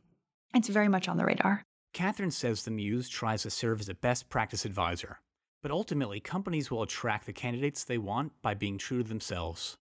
it's 0.54 0.68
very 0.68 0.88
much 0.88 1.09
on 1.09 1.16
the 1.16 1.24
radar. 1.24 1.62
Kathryn 1.94 2.33
says 2.33 2.64
the 2.64 2.70
Muse 2.70 3.09
tries 3.09 3.42
to 3.42 3.50
serve 3.50 3.81
as 3.81 3.88
a 3.88 3.94
best 3.94 4.28
practice 4.28 4.64
advisor, 4.64 5.20
but 5.62 5.70
ultimately 5.70 6.20
companies 6.20 6.70
will 6.70 6.83
attract 6.83 7.26
the 7.26 7.33
candidates 7.33 7.85
they 7.85 7.98
want 7.98 8.33
by 8.42 8.54
being 8.54 8.76
true 8.76 9.02
to 9.02 9.09
themselves 9.09 9.78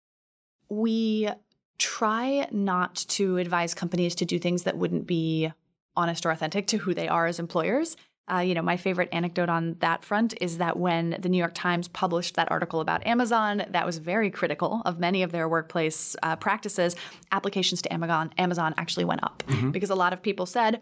we 0.70 1.30
try 1.78 2.48
not 2.52 2.96
to 2.96 3.38
advise 3.38 3.74
companies 3.74 4.16
to 4.16 4.26
do 4.26 4.40
things 4.40 4.64
that 4.64 4.78
wouldn't 4.78 5.08
be 5.08 5.52
honest 5.96 6.26
or 6.26 6.32
authentic 6.32 6.68
to 6.68 6.78
who 6.78 6.94
they 6.94 7.08
are 7.08 7.28
as 7.28 7.40
employers. 7.40 7.98
Uh, 8.32 8.38
you 8.38 8.54
know, 8.54 8.62
my 8.62 8.78
favorite 8.78 9.10
anecdote 9.12 9.50
on 9.50 9.76
that 9.80 10.06
front 10.06 10.34
is 10.40 10.58
that 10.58 10.78
when 10.78 11.18
the 11.20 11.28
New 11.28 11.38
York 11.38 11.54
Times 11.54 11.90
published 11.90 12.36
that 12.36 12.50
article 12.50 12.80
about 12.80 13.06
Amazon, 13.06 13.66
that 13.70 13.86
was 13.86 13.98
very 13.98 14.32
critical 14.32 14.82
of 14.86 14.98
many 14.98 15.24
of 15.24 15.34
their 15.34 15.50
workplace 15.50 16.16
uh, 16.24 16.38
practices. 16.38 16.96
Applications 17.34 17.82
to 17.82 17.92
Amazon, 17.92 18.34
Amazon 18.38 18.74
actually 18.78 19.04
went 19.04 19.24
up 19.24 19.44
mm-hmm. 19.48 19.72
because 19.72 19.90
a 19.90 19.96
lot 19.96 20.14
of 20.14 20.22
people 20.22 20.46
said, 20.46 20.82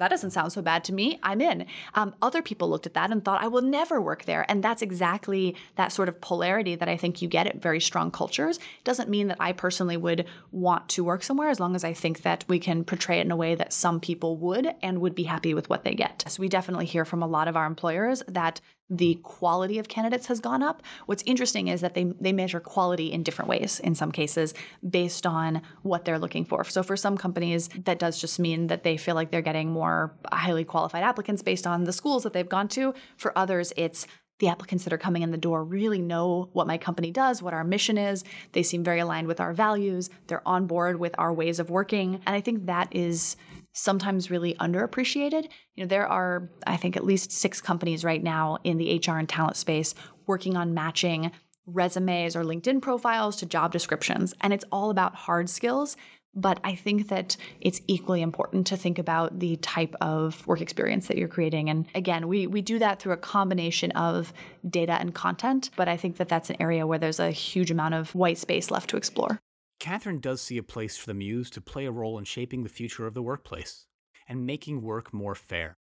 that 0.00 0.08
doesn't 0.08 0.30
sound 0.32 0.52
so 0.52 0.62
bad 0.62 0.82
to 0.84 0.92
me. 0.92 1.18
I'm 1.22 1.40
in. 1.40 1.66
Um, 1.94 2.14
other 2.20 2.42
people 2.42 2.68
looked 2.68 2.86
at 2.86 2.94
that 2.94 3.10
and 3.12 3.24
thought, 3.24 3.42
I 3.42 3.48
will 3.48 3.62
never 3.62 4.00
work 4.00 4.24
there. 4.24 4.44
And 4.48 4.64
that's 4.64 4.82
exactly 4.82 5.54
that 5.76 5.92
sort 5.92 6.08
of 6.08 6.20
polarity 6.20 6.74
that 6.74 6.88
I 6.88 6.96
think 6.96 7.22
you 7.22 7.28
get 7.28 7.46
at 7.46 7.62
very 7.62 7.80
strong 7.80 8.10
cultures. 8.10 8.58
Doesn't 8.82 9.10
mean 9.10 9.28
that 9.28 9.36
I 9.38 9.52
personally 9.52 9.98
would 9.98 10.24
want 10.52 10.88
to 10.90 11.04
work 11.04 11.22
somewhere 11.22 11.50
as 11.50 11.60
long 11.60 11.76
as 11.76 11.84
I 11.84 11.92
think 11.92 12.22
that 12.22 12.44
we 12.48 12.58
can 12.58 12.82
portray 12.82 13.18
it 13.18 13.26
in 13.26 13.30
a 13.30 13.36
way 13.36 13.54
that 13.54 13.72
some 13.72 14.00
people 14.00 14.36
would 14.38 14.74
and 14.82 15.00
would 15.00 15.14
be 15.14 15.24
happy 15.24 15.54
with 15.54 15.68
what 15.68 15.84
they 15.84 15.94
get. 15.94 16.24
So 16.26 16.40
we 16.40 16.48
definitely 16.48 16.86
hear 16.86 17.04
from 17.04 17.22
a 17.22 17.28
lot 17.28 17.46
of 17.46 17.56
our 17.56 17.66
employers 17.66 18.22
that 18.26 18.60
the 18.90 19.14
quality 19.22 19.78
of 19.78 19.88
candidates 19.88 20.26
has 20.26 20.40
gone 20.40 20.62
up. 20.62 20.82
What's 21.06 21.22
interesting 21.24 21.68
is 21.68 21.80
that 21.80 21.94
they, 21.94 22.04
they 22.20 22.32
measure 22.32 22.60
quality 22.60 23.12
in 23.12 23.22
different 23.22 23.48
ways 23.48 23.80
in 23.80 23.94
some 23.94 24.10
cases 24.10 24.52
based 24.88 25.26
on 25.26 25.62
what 25.82 26.04
they're 26.04 26.18
looking 26.18 26.44
for. 26.44 26.64
So 26.64 26.82
for 26.82 26.96
some 26.96 27.16
companies, 27.16 27.68
that 27.84 27.98
does 27.98 28.20
just 28.20 28.38
mean 28.38 28.66
that 28.66 28.82
they 28.82 28.96
feel 28.96 29.14
like 29.14 29.30
they're 29.30 29.42
getting 29.42 29.70
more 29.70 30.12
highly 30.32 30.64
qualified 30.64 31.04
applicants 31.04 31.42
based 31.42 31.66
on 31.66 31.84
the 31.84 31.92
schools 31.92 32.24
that 32.24 32.32
they've 32.32 32.48
gone 32.48 32.68
to. 32.68 32.92
For 33.16 33.36
others, 33.38 33.72
it's 33.76 34.06
the 34.40 34.48
applicants 34.48 34.84
that 34.84 34.92
are 34.92 34.98
coming 34.98 35.22
in 35.22 35.30
the 35.30 35.38
door 35.38 35.62
really 35.62 36.00
know 36.00 36.48
what 36.52 36.66
my 36.66 36.78
company 36.78 37.10
does, 37.10 37.42
what 37.42 37.54
our 37.54 37.62
mission 37.62 37.96
is. 37.96 38.24
They 38.52 38.62
seem 38.62 38.82
very 38.82 38.98
aligned 38.98 39.28
with 39.28 39.38
our 39.38 39.52
values. 39.52 40.10
They're 40.26 40.46
on 40.48 40.66
board 40.66 40.98
with 40.98 41.14
our 41.18 41.32
ways 41.32 41.60
of 41.60 41.70
working. 41.70 42.14
And 42.26 42.34
I 42.34 42.40
think 42.40 42.66
that 42.66 42.88
is 42.90 43.36
sometimes 43.72 44.30
really 44.30 44.54
underappreciated. 44.54 45.44
You 45.74 45.84
know, 45.84 45.86
there 45.86 46.06
are, 46.06 46.50
I 46.66 46.76
think, 46.76 46.96
at 46.96 47.04
least 47.04 47.32
six 47.32 47.60
companies 47.60 48.04
right 48.04 48.22
now 48.22 48.58
in 48.64 48.78
the 48.78 49.00
HR 49.06 49.18
and 49.18 49.28
talent 49.28 49.56
space 49.56 49.94
working 50.26 50.56
on 50.56 50.74
matching 50.74 51.30
resumes 51.66 52.36
or 52.36 52.42
LinkedIn 52.42 52.82
profiles 52.82 53.36
to 53.36 53.46
job 53.46 53.72
descriptions. 53.72 54.34
And 54.40 54.52
it's 54.52 54.64
all 54.72 54.90
about 54.90 55.14
hard 55.14 55.48
skills. 55.48 55.96
But 56.32 56.60
I 56.62 56.76
think 56.76 57.08
that 57.08 57.36
it's 57.60 57.80
equally 57.88 58.22
important 58.22 58.68
to 58.68 58.76
think 58.76 59.00
about 59.00 59.40
the 59.40 59.56
type 59.56 59.96
of 60.00 60.46
work 60.46 60.60
experience 60.60 61.08
that 61.08 61.18
you're 61.18 61.26
creating. 61.26 61.68
And 61.70 61.86
again, 61.94 62.28
we, 62.28 62.46
we 62.46 62.62
do 62.62 62.78
that 62.78 63.00
through 63.00 63.14
a 63.14 63.16
combination 63.16 63.90
of 63.92 64.32
data 64.68 64.92
and 64.92 65.12
content. 65.12 65.70
But 65.74 65.88
I 65.88 65.96
think 65.96 66.18
that 66.18 66.28
that's 66.28 66.48
an 66.48 66.56
area 66.60 66.86
where 66.86 66.98
there's 66.98 67.18
a 67.18 67.32
huge 67.32 67.72
amount 67.72 67.94
of 67.94 68.14
white 68.14 68.38
space 68.38 68.70
left 68.70 68.90
to 68.90 68.96
explore. 68.96 69.40
Kathryn 69.80 70.20
does 70.20 70.42
see 70.42 70.58
a 70.58 70.62
place 70.62 70.98
for 70.98 71.06
the 71.06 71.14
Muse 71.14 71.48
to 71.50 71.60
play 71.60 71.86
a 71.86 71.90
role 71.90 72.18
in 72.18 72.24
shaping 72.24 72.62
the 72.62 72.68
future 72.68 73.06
of 73.06 73.14
the 73.14 73.22
workplace 73.22 73.86
and 74.28 74.44
making 74.44 74.82
work 74.82 75.12
more 75.12 75.34
fair. 75.34 75.78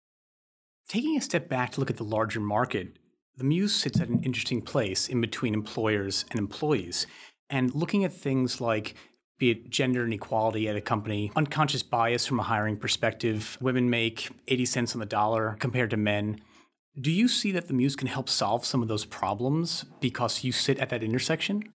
Taking 0.88 1.16
a 1.16 1.20
step 1.20 1.48
back 1.48 1.72
to 1.72 1.80
look 1.80 1.90
at 1.90 1.96
the 1.96 2.04
larger 2.04 2.40
market, 2.40 2.96
the 3.36 3.44
Muse 3.44 3.74
sits 3.74 4.00
at 4.00 4.08
an 4.08 4.22
interesting 4.22 4.62
place 4.62 5.08
in 5.08 5.20
between 5.20 5.52
employers 5.52 6.24
and 6.30 6.38
employees. 6.38 7.08
And 7.50 7.74
looking 7.74 8.04
at 8.04 8.12
things 8.12 8.60
like 8.60 8.94
be 9.38 9.50
it 9.50 9.70
gender 9.70 10.04
inequality 10.04 10.68
at 10.68 10.76
a 10.76 10.80
company, 10.80 11.30
unconscious 11.36 11.82
bias 11.82 12.26
from 12.26 12.40
a 12.40 12.44
hiring 12.44 12.76
perspective, 12.76 13.58
women 13.60 13.88
make 13.90 14.30
80 14.48 14.64
cents 14.64 14.94
on 14.94 15.00
the 15.00 15.06
dollar 15.06 15.56
compared 15.58 15.90
to 15.90 15.96
men. 15.96 16.40
Do 17.00 17.12
you 17.12 17.28
see 17.28 17.52
that 17.52 17.68
the 17.68 17.74
Muse 17.74 17.94
can 17.94 18.08
help 18.08 18.28
solve 18.28 18.64
some 18.64 18.82
of 18.82 18.88
those 18.88 19.04
problems 19.04 19.84
because 20.00 20.42
you 20.42 20.50
sit 20.50 20.78
at 20.78 20.88
that 20.90 21.04
intersection? 21.04 21.72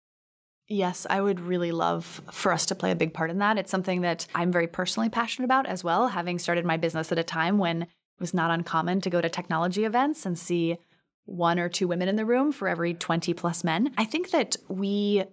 Yes, 0.72 1.04
I 1.10 1.20
would 1.20 1.40
really 1.40 1.72
love 1.72 2.22
for 2.30 2.52
us 2.52 2.64
to 2.66 2.76
play 2.76 2.92
a 2.92 2.96
big 2.96 3.12
part 3.12 3.28
in 3.28 3.38
that. 3.38 3.58
It's 3.58 3.72
something 3.72 4.02
that 4.02 4.28
I'm 4.36 4.52
very 4.52 4.68
personally 4.68 5.08
passionate 5.08 5.46
about 5.46 5.66
as 5.66 5.82
well, 5.82 6.06
having 6.06 6.38
started 6.38 6.64
my 6.64 6.76
business 6.76 7.10
at 7.10 7.18
a 7.18 7.24
time 7.24 7.58
when 7.58 7.82
it 7.82 7.88
was 8.20 8.32
not 8.32 8.52
uncommon 8.52 9.00
to 9.00 9.10
go 9.10 9.20
to 9.20 9.28
technology 9.28 9.84
events 9.84 10.24
and 10.24 10.38
see 10.38 10.78
one 11.24 11.58
or 11.58 11.68
two 11.68 11.88
women 11.88 12.08
in 12.08 12.14
the 12.14 12.24
room 12.24 12.52
for 12.52 12.68
every 12.68 12.94
20 12.94 13.34
plus 13.34 13.64
men. 13.64 13.92
I 13.98 14.04
think 14.04 14.30
that 14.30 14.54
we 14.68 15.24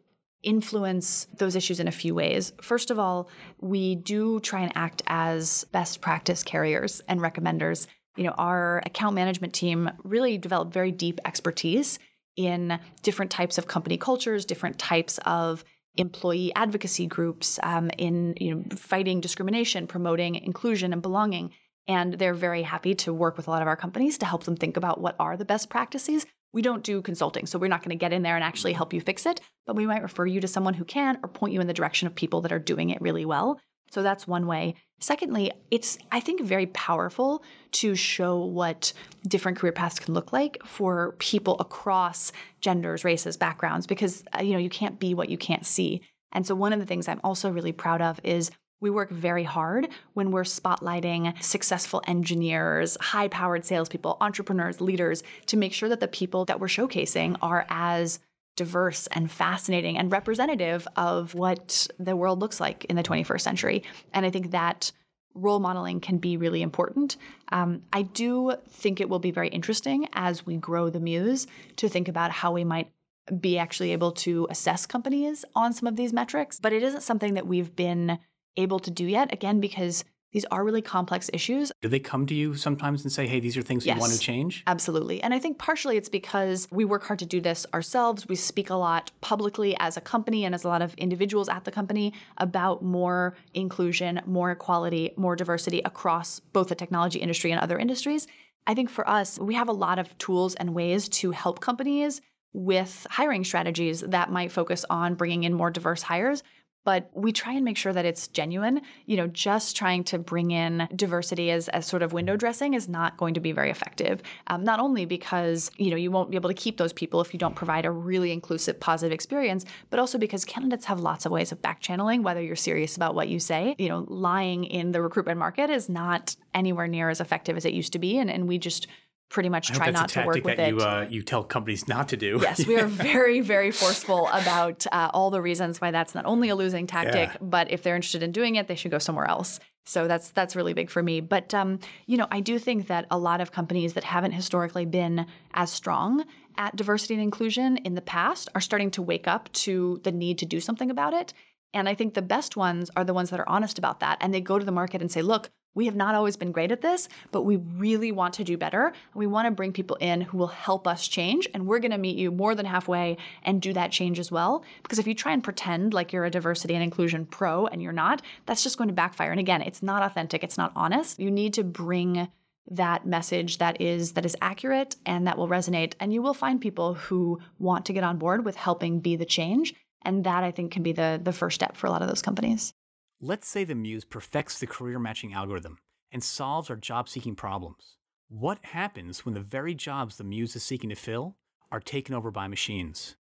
influence 0.41 1.27
those 1.37 1.55
issues 1.55 1.79
in 1.79 1.87
a 1.87 1.91
few 1.91 2.15
ways. 2.15 2.51
First 2.59 2.89
of 2.89 2.97
all, 2.97 3.29
we 3.61 3.93
do 3.93 4.39
try 4.39 4.61
and 4.61 4.71
act 4.75 5.03
as 5.05 5.65
best 5.65 6.01
practice 6.01 6.43
carriers 6.43 6.99
and 7.07 7.19
recommenders. 7.19 7.85
You 8.15 8.23
know, 8.23 8.33
our 8.39 8.81
account 8.87 9.13
management 9.13 9.53
team 9.53 9.91
really 10.03 10.39
developed 10.39 10.73
very 10.73 10.91
deep 10.91 11.19
expertise 11.25 11.99
in 12.37 12.79
different 13.01 13.31
types 13.31 13.57
of 13.57 13.67
company 13.67 13.97
cultures, 13.97 14.45
different 14.45 14.79
types 14.79 15.19
of 15.25 15.65
employee 15.97 16.53
advocacy 16.55 17.07
groups, 17.07 17.59
um, 17.63 17.89
in 17.97 18.35
you 18.39 18.55
know 18.55 18.63
fighting 18.75 19.19
discrimination, 19.19 19.87
promoting 19.87 20.35
inclusion 20.35 20.93
and 20.93 21.01
belonging. 21.01 21.51
And 21.89 22.13
they're 22.13 22.33
very 22.33 22.63
happy 22.63 22.95
to 22.95 23.13
work 23.13 23.37
with 23.37 23.47
a 23.47 23.49
lot 23.49 23.61
of 23.61 23.67
our 23.67 23.77
companies 23.77 24.17
to 24.19 24.25
help 24.25 24.43
them 24.43 24.57
think 24.57 24.77
about 24.77 24.99
what 24.99 25.15
are 25.19 25.37
the 25.37 25.45
best 25.45 25.69
practices. 25.69 26.25
We 26.53 26.61
don't 26.61 26.83
do 26.83 27.01
consulting, 27.01 27.45
so 27.45 27.59
we're 27.59 27.67
not 27.67 27.81
going 27.81 27.97
to 27.97 27.99
get 27.99 28.13
in 28.13 28.23
there 28.23 28.35
and 28.35 28.43
actually 28.43 28.73
help 28.73 28.93
you 28.93 29.01
fix 29.01 29.25
it, 29.25 29.41
but 29.65 29.75
we 29.75 29.85
might 29.85 30.03
refer 30.03 30.25
you 30.25 30.41
to 30.41 30.47
someone 30.47 30.73
who 30.73 30.85
can 30.85 31.19
or 31.23 31.29
point 31.29 31.53
you 31.53 31.61
in 31.61 31.67
the 31.67 31.73
direction 31.73 32.07
of 32.07 32.15
people 32.15 32.41
that 32.41 32.51
are 32.51 32.59
doing 32.59 32.89
it 32.89 33.01
really 33.01 33.25
well. 33.25 33.59
So 33.91 34.03
that's 34.03 34.27
one 34.27 34.47
way. 34.47 34.75
Secondly, 34.99 35.51
it's, 35.69 35.97
I 36.11 36.19
think, 36.19 36.41
very 36.41 36.65
powerful 36.67 37.43
to 37.73 37.95
show 37.95 38.43
what 38.43 38.93
different 39.27 39.57
career 39.57 39.71
paths 39.71 39.99
can 39.99 40.13
look 40.13 40.33
like 40.33 40.57
for 40.65 41.15
people 41.19 41.55
across 41.59 42.31
genders, 42.61 43.03
races, 43.03 43.37
backgrounds, 43.37 43.85
because, 43.85 44.23
uh, 44.37 44.41
you 44.41 44.53
know, 44.53 44.59
you 44.59 44.69
can't 44.69 44.99
be 44.99 45.13
what 45.13 45.29
you 45.29 45.37
can't 45.37 45.65
see. 45.65 46.01
And 46.31 46.45
so 46.45 46.55
one 46.55 46.73
of 46.73 46.79
the 46.79 46.85
things 46.85 47.07
I'm 47.07 47.21
also 47.23 47.51
really 47.51 47.71
proud 47.71 48.01
of 48.01 48.19
is 48.23 48.49
we 48.79 48.89
work 48.89 49.09
very 49.09 49.43
hard 49.43 49.87
when 50.13 50.31
we're 50.31 50.43
spotlighting 50.43 51.41
successful 51.41 52.01
engineers, 52.07 52.97
high 53.01 53.27
powered 53.27 53.65
salespeople, 53.65 54.17
entrepreneurs, 54.21 54.81
leaders 54.81 55.23
to 55.47 55.57
make 55.57 55.73
sure 55.73 55.89
that 55.89 55.99
the 55.99 56.07
people 56.07 56.45
that 56.45 56.59
we're 56.59 56.67
showcasing 56.67 57.37
are 57.41 57.65
as 57.69 58.19
diverse 58.57 59.07
and 59.07 59.31
fascinating 59.31 59.97
and 59.97 60.11
representative 60.11 60.85
of 60.97 61.33
what 61.33 61.87
the 61.97 62.17
world 62.17 62.39
looks 62.39 62.59
like 62.59 62.83
in 62.85 62.97
the 62.97 63.03
21st 63.03 63.41
century. 63.41 63.83
And 64.13 64.25
I 64.25 64.29
think 64.29 64.51
that 64.51 64.91
role 65.33 65.59
modeling 65.59 66.01
can 66.01 66.17
be 66.17 66.35
really 66.35 66.61
important. 66.61 67.15
Um, 67.51 67.83
I 67.93 68.01
do 68.01 68.55
think 68.69 68.99
it 68.99 69.07
will 69.07 69.19
be 69.19 69.31
very 69.31 69.47
interesting 69.47 70.09
as 70.13 70.45
we 70.45 70.57
grow 70.57 70.89
the 70.89 70.99
Muse 70.99 71.47
to 71.77 71.87
think 71.87 72.09
about 72.09 72.31
how 72.31 72.51
we 72.51 72.65
might 72.65 72.91
be 73.39 73.57
actually 73.57 73.93
able 73.93 74.11
to 74.13 74.47
assess 74.49 74.85
companies 74.85 75.45
on 75.55 75.73
some 75.73 75.87
of 75.87 75.95
these 75.95 76.11
metrics. 76.11 76.59
But 76.59 76.73
it 76.73 76.83
isn't 76.83 77.03
something 77.03 77.35
that 77.35 77.47
we've 77.47 77.75
been 77.75 78.19
able 78.57 78.79
to 78.79 78.91
do 78.91 79.05
yet, 79.05 79.31
again, 79.31 79.59
because 79.59 80.03
these 80.37 80.45
are 80.51 80.63
really 80.63 80.83
complex 80.83 81.31
issues. 81.33 81.71
Do 81.81 81.89
they 81.89 81.97
come 81.97 82.27
to 82.27 82.35
you 82.35 82.53
sometimes 82.53 83.01
and 83.01 83.11
say, 83.11 83.25
hey, 83.25 83.39
these 83.39 83.57
are 83.57 83.63
things 83.63 83.87
yes, 83.87 83.95
we 83.95 84.01
want 84.01 84.13
to 84.13 84.19
change? 84.19 84.63
Absolutely. 84.67 85.19
And 85.23 85.33
I 85.33 85.39
think 85.39 85.57
partially 85.57 85.97
it's 85.97 86.09
because 86.09 86.67
we 86.69 86.85
work 86.85 87.03
hard 87.05 87.17
to 87.17 87.25
do 87.25 87.41
this 87.41 87.65
ourselves. 87.73 88.27
We 88.27 88.35
speak 88.35 88.69
a 88.69 88.75
lot 88.75 89.09
publicly 89.21 89.75
as 89.79 89.97
a 89.97 90.01
company 90.01 90.45
and 90.45 90.53
as 90.53 90.63
a 90.63 90.67
lot 90.67 90.83
of 90.83 90.93
individuals 90.93 91.49
at 91.49 91.63
the 91.63 91.71
company 91.71 92.13
about 92.37 92.83
more 92.83 93.35
inclusion, 93.55 94.21
more 94.27 94.51
equality, 94.51 95.11
more 95.17 95.35
diversity 95.35 95.81
across 95.83 96.39
both 96.39 96.67
the 96.67 96.75
technology 96.75 97.17
industry 97.17 97.51
and 97.51 97.59
other 97.59 97.79
industries. 97.79 98.27
I 98.67 98.75
think 98.75 98.91
for 98.91 99.09
us, 99.09 99.39
we 99.39 99.55
have 99.55 99.69
a 99.69 99.73
lot 99.73 99.97
of 99.97 100.15
tools 100.19 100.53
and 100.53 100.75
ways 100.75 101.09
to 101.09 101.31
help 101.31 101.61
companies 101.61 102.21
with 102.53 103.07
hiring 103.09 103.43
strategies 103.43 104.01
that 104.01 104.31
might 104.31 104.51
focus 104.51 104.85
on 104.87 105.15
bringing 105.15 105.45
in 105.45 105.55
more 105.55 105.71
diverse 105.71 106.03
hires 106.03 106.43
but 106.83 107.09
we 107.13 107.31
try 107.31 107.53
and 107.53 107.65
make 107.65 107.77
sure 107.77 107.91
that 107.91 108.05
it's 108.05 108.27
genuine. 108.29 108.81
You 109.05 109.17
know, 109.17 109.27
just 109.27 109.75
trying 109.75 110.03
to 110.05 110.17
bring 110.17 110.51
in 110.51 110.87
diversity 110.95 111.51
as, 111.51 111.67
as 111.69 111.85
sort 111.85 112.01
of 112.01 112.13
window 112.13 112.37
dressing 112.37 112.73
is 112.73 112.87
not 112.87 113.17
going 113.17 113.33
to 113.33 113.39
be 113.39 113.51
very 113.51 113.69
effective. 113.69 114.21
Um, 114.47 114.63
not 114.63 114.79
only 114.79 115.05
because, 115.05 115.69
you 115.77 115.89
know, 115.89 115.97
you 115.97 116.11
won't 116.11 116.29
be 116.29 116.37
able 116.37 116.49
to 116.49 116.53
keep 116.53 116.77
those 116.77 116.93
people 116.93 117.19
if 117.19 117.33
you 117.33 117.39
don't 117.39 117.55
provide 117.55 117.85
a 117.85 117.91
really 117.91 118.31
inclusive, 118.31 118.79
positive 118.79 119.13
experience, 119.13 119.65
but 119.89 119.99
also 119.99 120.17
because 120.17 120.45
candidates 120.45 120.85
have 120.85 120.99
lots 120.99 121.25
of 121.25 121.31
ways 121.31 121.51
of 121.51 121.61
back 121.61 121.81
channeling, 121.81 122.23
whether 122.23 122.41
you're 122.41 122.55
serious 122.55 122.95
about 122.95 123.15
what 123.15 123.27
you 123.27 123.39
say. 123.39 123.75
You 123.77 123.89
know, 123.89 124.05
lying 124.07 124.63
in 124.63 124.91
the 124.91 125.01
recruitment 125.01 125.39
market 125.39 125.69
is 125.69 125.89
not 125.89 126.35
anywhere 126.53 126.87
near 126.87 127.09
as 127.09 127.19
effective 127.19 127.57
as 127.57 127.65
it 127.65 127.73
used 127.73 127.93
to 127.93 127.99
be. 127.99 128.17
And, 128.17 128.29
and 128.29 128.47
we 128.47 128.57
just 128.57 128.87
pretty 129.29 129.49
much 129.49 129.71
try 129.71 129.89
not 129.91 130.09
to 130.09 130.25
work 130.25 130.35
with 130.43 130.57
that 130.57 130.69
it. 130.69 130.75
You, 130.75 130.79
uh, 130.79 131.07
you 131.09 131.21
tell 131.21 131.43
companies 131.43 131.87
not 131.87 132.09
to 132.09 132.17
do. 132.17 132.39
Yes, 132.41 132.65
we 132.65 132.75
are 132.79 132.87
very, 132.87 133.41
very 133.41 133.71
forceful 133.71 134.27
about 134.27 134.85
uh, 134.91 135.11
all 135.13 135.31
the 135.31 135.41
reasons 135.41 135.81
why 135.81 135.91
that's 135.91 136.15
not 136.15 136.25
only 136.25 136.49
a 136.49 136.55
losing 136.55 136.87
tactic, 136.87 137.29
yeah. 137.29 137.37
but 137.41 137.71
if 137.71 137.83
they're 137.83 137.95
interested 137.95 138.23
in 138.23 138.31
doing 138.31 138.55
it, 138.55 138.67
they 138.67 138.75
should 138.75 138.91
go 138.91 138.99
somewhere 138.99 139.25
else. 139.25 139.59
So 139.85 140.07
that's 140.07 140.31
that's 140.31 140.55
really 140.55 140.73
big 140.73 140.89
for 140.89 141.01
me. 141.01 141.21
But 141.21 141.53
um, 141.53 141.79
you 142.05 142.17
know, 142.17 142.27
I 142.29 142.41
do 142.41 142.59
think 142.59 142.87
that 142.87 143.05
a 143.09 143.17
lot 143.17 143.39
of 143.39 143.51
companies 143.51 143.93
that 143.93 144.03
haven't 144.03 144.33
historically 144.33 144.85
been 144.85 145.25
as 145.53 145.71
strong 145.71 146.25
at 146.57 146.75
diversity 146.75 147.13
and 147.13 147.23
inclusion 147.23 147.77
in 147.77 147.95
the 147.95 148.01
past 148.01 148.49
are 148.53 148.61
starting 148.61 148.91
to 148.91 149.01
wake 149.01 149.27
up 149.27 149.51
to 149.53 150.01
the 150.03 150.11
need 150.11 150.39
to 150.39 150.45
do 150.45 150.59
something 150.59 150.91
about 150.91 151.13
it. 151.13 151.33
And 151.73 151.87
I 151.87 151.95
think 151.95 152.13
the 152.13 152.21
best 152.21 152.57
ones 152.57 152.89
are 152.95 153.03
the 153.03 153.13
ones 153.13 153.29
that 153.29 153.39
are 153.39 153.47
honest 153.47 153.77
about 153.77 153.99
that. 153.99 154.17
And 154.19 154.33
they 154.33 154.41
go 154.41 154.57
to 154.57 154.65
the 154.65 154.71
market 154.71 155.01
and 155.01 155.11
say, 155.11 155.21
look, 155.21 155.49
we 155.77 155.85
have 155.85 155.95
not 155.95 156.15
always 156.15 156.35
been 156.35 156.51
great 156.51 156.71
at 156.71 156.81
this, 156.81 157.07
but 157.31 157.43
we 157.43 157.57
really 157.57 158.11
want 158.11 158.33
to 158.33 158.43
do 158.43 158.57
better. 158.57 158.93
We 159.13 159.27
want 159.27 159.45
to 159.45 159.51
bring 159.51 159.73
people 159.73 159.95
in 159.97 160.21
who 160.21 160.35
will 160.35 160.47
help 160.47 160.87
us 160.87 161.07
change. 161.07 161.47
And 161.53 161.67
we're 161.67 161.77
going 161.77 161.91
to 161.91 161.99
meet 161.99 162.17
you 162.17 162.31
more 162.31 162.55
than 162.55 162.65
halfway 162.65 163.17
and 163.43 163.61
do 163.61 163.73
that 163.73 163.91
change 163.91 164.17
as 164.17 164.31
well. 164.31 164.63
Because 164.81 164.97
if 164.97 165.05
you 165.05 165.13
try 165.13 165.33
and 165.33 165.43
pretend 165.43 165.93
like 165.93 166.11
you're 166.11 166.25
a 166.25 166.31
diversity 166.31 166.73
and 166.73 166.81
inclusion 166.81 167.27
pro 167.27 167.67
and 167.67 167.79
you're 167.79 167.93
not, 167.93 168.23
that's 168.47 168.63
just 168.63 168.79
going 168.79 168.87
to 168.87 168.93
backfire. 168.95 169.29
And 169.29 169.39
again, 169.39 169.61
it's 169.61 169.83
not 169.83 170.01
authentic, 170.01 170.43
it's 170.43 170.57
not 170.57 170.71
honest. 170.75 171.19
You 171.19 171.29
need 171.29 171.53
to 171.53 171.63
bring 171.63 172.27
that 172.71 173.05
message 173.05 173.59
that 173.59 173.79
is 173.79 174.13
that 174.13 174.25
is 174.25 174.35
accurate 174.41 174.95
and 175.05 175.27
that 175.27 175.37
will 175.37 175.47
resonate 175.47 175.93
and 176.01 176.11
you 176.11 176.21
will 176.21 176.33
find 176.33 176.59
people 176.59 176.95
who 176.95 177.39
want 177.59 177.85
to 177.85 177.93
get 177.93 178.03
on 178.03 178.17
board 178.17 178.43
with 178.43 178.57
helping 178.57 178.99
be 178.99 179.15
the 179.15 179.25
change 179.25 179.73
and 180.01 180.25
that 180.25 180.43
I 180.43 180.51
think 180.51 180.71
can 180.71 180.83
be 180.83 180.91
the 180.91 181.21
the 181.23 181.31
first 181.31 181.55
step 181.55 181.77
for 181.77 181.87
a 181.87 181.91
lot 181.91 182.01
of 182.01 182.09
those 182.09 182.21
companies. 182.21 182.73
Let's 183.19 183.47
say 183.47 183.63
the 183.63 183.73
Muse 183.73 184.05
perfects 184.05 184.59
the 184.59 184.67
career 184.67 184.99
matching 184.99 185.33
algorithm 185.33 185.79
and 186.11 186.23
solves 186.23 186.69
our 186.69 186.75
job 186.75 187.09
seeking 187.09 187.33
problems. 187.33 187.97
What 188.29 188.63
happens 188.63 189.25
when 189.25 189.33
the 189.33 189.41
very 189.41 189.73
jobs 189.73 190.17
the 190.17 190.23
Muse 190.23 190.55
is 190.55 190.61
seeking 190.61 190.91
to 190.91 190.95
fill 190.95 191.35
are 191.71 191.79
taken 191.79 192.13
over 192.13 192.29
by 192.29 192.47
machines? 192.47 193.15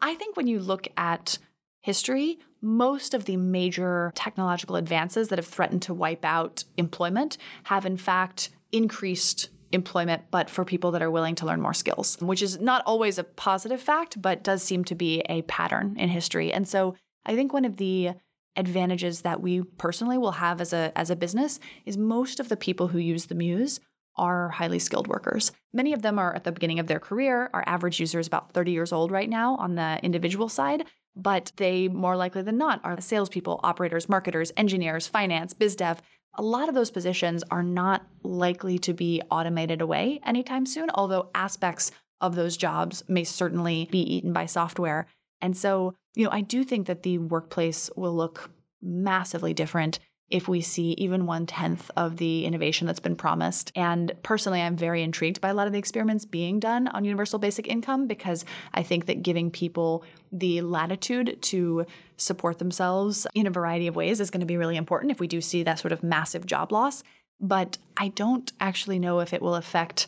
I 0.00 0.14
think 0.14 0.36
when 0.36 0.46
you 0.46 0.60
look 0.60 0.86
at 0.96 1.38
history, 1.80 2.38
most 2.62 3.12
of 3.12 3.24
the 3.24 3.36
major 3.36 4.12
technological 4.14 4.76
advances 4.76 5.30
that 5.30 5.38
have 5.40 5.48
threatened 5.48 5.82
to 5.82 5.94
wipe 5.94 6.24
out 6.24 6.62
employment 6.76 7.36
have, 7.64 7.84
in 7.84 7.96
fact, 7.96 8.50
increased 8.70 9.48
employment, 9.72 10.22
but 10.30 10.48
for 10.48 10.64
people 10.64 10.92
that 10.92 11.02
are 11.02 11.10
willing 11.10 11.34
to 11.34 11.46
learn 11.46 11.60
more 11.60 11.74
skills, 11.74 12.16
which 12.20 12.40
is 12.40 12.60
not 12.60 12.84
always 12.86 13.18
a 13.18 13.24
positive 13.24 13.82
fact, 13.82 14.22
but 14.22 14.44
does 14.44 14.62
seem 14.62 14.84
to 14.84 14.94
be 14.94 15.22
a 15.28 15.42
pattern 15.42 15.96
in 15.98 16.08
history. 16.08 16.52
And 16.52 16.68
so 16.68 16.94
I 17.26 17.34
think 17.34 17.52
one 17.52 17.64
of 17.64 17.78
the 17.78 18.12
advantages 18.56 19.22
that 19.22 19.40
we 19.40 19.62
personally 19.62 20.18
will 20.18 20.32
have 20.32 20.60
as 20.60 20.72
a 20.72 20.92
as 20.96 21.10
a 21.10 21.16
business 21.16 21.60
is 21.86 21.96
most 21.96 22.40
of 22.40 22.48
the 22.48 22.56
people 22.56 22.88
who 22.88 22.98
use 22.98 23.26
the 23.26 23.34
Muse 23.34 23.80
are 24.16 24.50
highly 24.50 24.78
skilled 24.78 25.08
workers. 25.08 25.52
Many 25.72 25.92
of 25.92 26.02
them 26.02 26.18
are 26.18 26.34
at 26.34 26.44
the 26.44 26.52
beginning 26.52 26.78
of 26.78 26.86
their 26.86 27.00
career. 27.00 27.50
Our 27.52 27.64
average 27.66 27.98
user 27.98 28.20
is 28.20 28.26
about 28.26 28.52
30 28.52 28.72
years 28.72 28.92
old 28.92 29.10
right 29.10 29.28
now 29.28 29.56
on 29.56 29.74
the 29.74 29.98
individual 30.02 30.48
side, 30.48 30.84
but 31.16 31.52
they 31.56 31.88
more 31.88 32.16
likely 32.16 32.42
than 32.42 32.58
not 32.58 32.80
are 32.84 33.00
salespeople, 33.00 33.60
operators, 33.64 34.08
marketers, 34.08 34.52
engineers, 34.56 35.06
finance, 35.06 35.52
biz 35.52 35.74
dev. 35.76 36.00
A 36.36 36.42
lot 36.42 36.68
of 36.68 36.74
those 36.74 36.90
positions 36.90 37.44
are 37.50 37.62
not 37.62 38.06
likely 38.22 38.78
to 38.80 38.92
be 38.92 39.22
automated 39.30 39.80
away 39.80 40.20
anytime 40.24 40.66
soon, 40.66 40.90
although 40.94 41.30
aspects 41.34 41.92
of 42.20 42.34
those 42.34 42.56
jobs 42.56 43.02
may 43.08 43.24
certainly 43.24 43.88
be 43.90 44.00
eaten 44.00 44.32
by 44.32 44.46
software. 44.46 45.06
And 45.40 45.56
so, 45.56 45.94
you 46.14 46.24
know, 46.24 46.30
I 46.30 46.40
do 46.40 46.64
think 46.64 46.86
that 46.86 47.02
the 47.02 47.18
workplace 47.18 47.90
will 47.96 48.14
look 48.14 48.50
massively 48.82 49.54
different 49.54 49.98
if 50.30 50.48
we 50.48 50.60
see 50.60 50.92
even 50.92 51.26
one 51.26 51.46
tenth 51.46 51.90
of 51.96 52.16
the 52.16 52.46
innovation 52.46 52.86
that's 52.86 53.00
been 53.00 53.14
promised. 53.14 53.70
And 53.76 54.12
personally, 54.22 54.60
I'm 54.60 54.76
very 54.76 55.02
intrigued 55.02 55.40
by 55.40 55.50
a 55.50 55.54
lot 55.54 55.66
of 55.66 55.72
the 55.72 55.78
experiments 55.78 56.24
being 56.24 56.58
done 56.58 56.88
on 56.88 57.04
universal 57.04 57.38
basic 57.38 57.68
income 57.68 58.06
because 58.06 58.44
I 58.72 58.82
think 58.82 59.06
that 59.06 59.22
giving 59.22 59.50
people 59.50 60.02
the 60.32 60.62
latitude 60.62 61.38
to 61.42 61.84
support 62.16 62.58
themselves 62.58 63.26
in 63.34 63.46
a 63.46 63.50
variety 63.50 63.86
of 63.86 63.96
ways 63.96 64.20
is 64.20 64.30
going 64.30 64.40
to 64.40 64.46
be 64.46 64.56
really 64.56 64.76
important 64.76 65.12
if 65.12 65.20
we 65.20 65.26
do 65.26 65.40
see 65.40 65.62
that 65.62 65.78
sort 65.78 65.92
of 65.92 66.02
massive 66.02 66.46
job 66.46 66.72
loss. 66.72 67.02
But 67.40 67.76
I 67.96 68.08
don't 68.08 68.50
actually 68.60 68.98
know 68.98 69.20
if 69.20 69.34
it 69.34 69.42
will 69.42 69.56
affect 69.56 70.06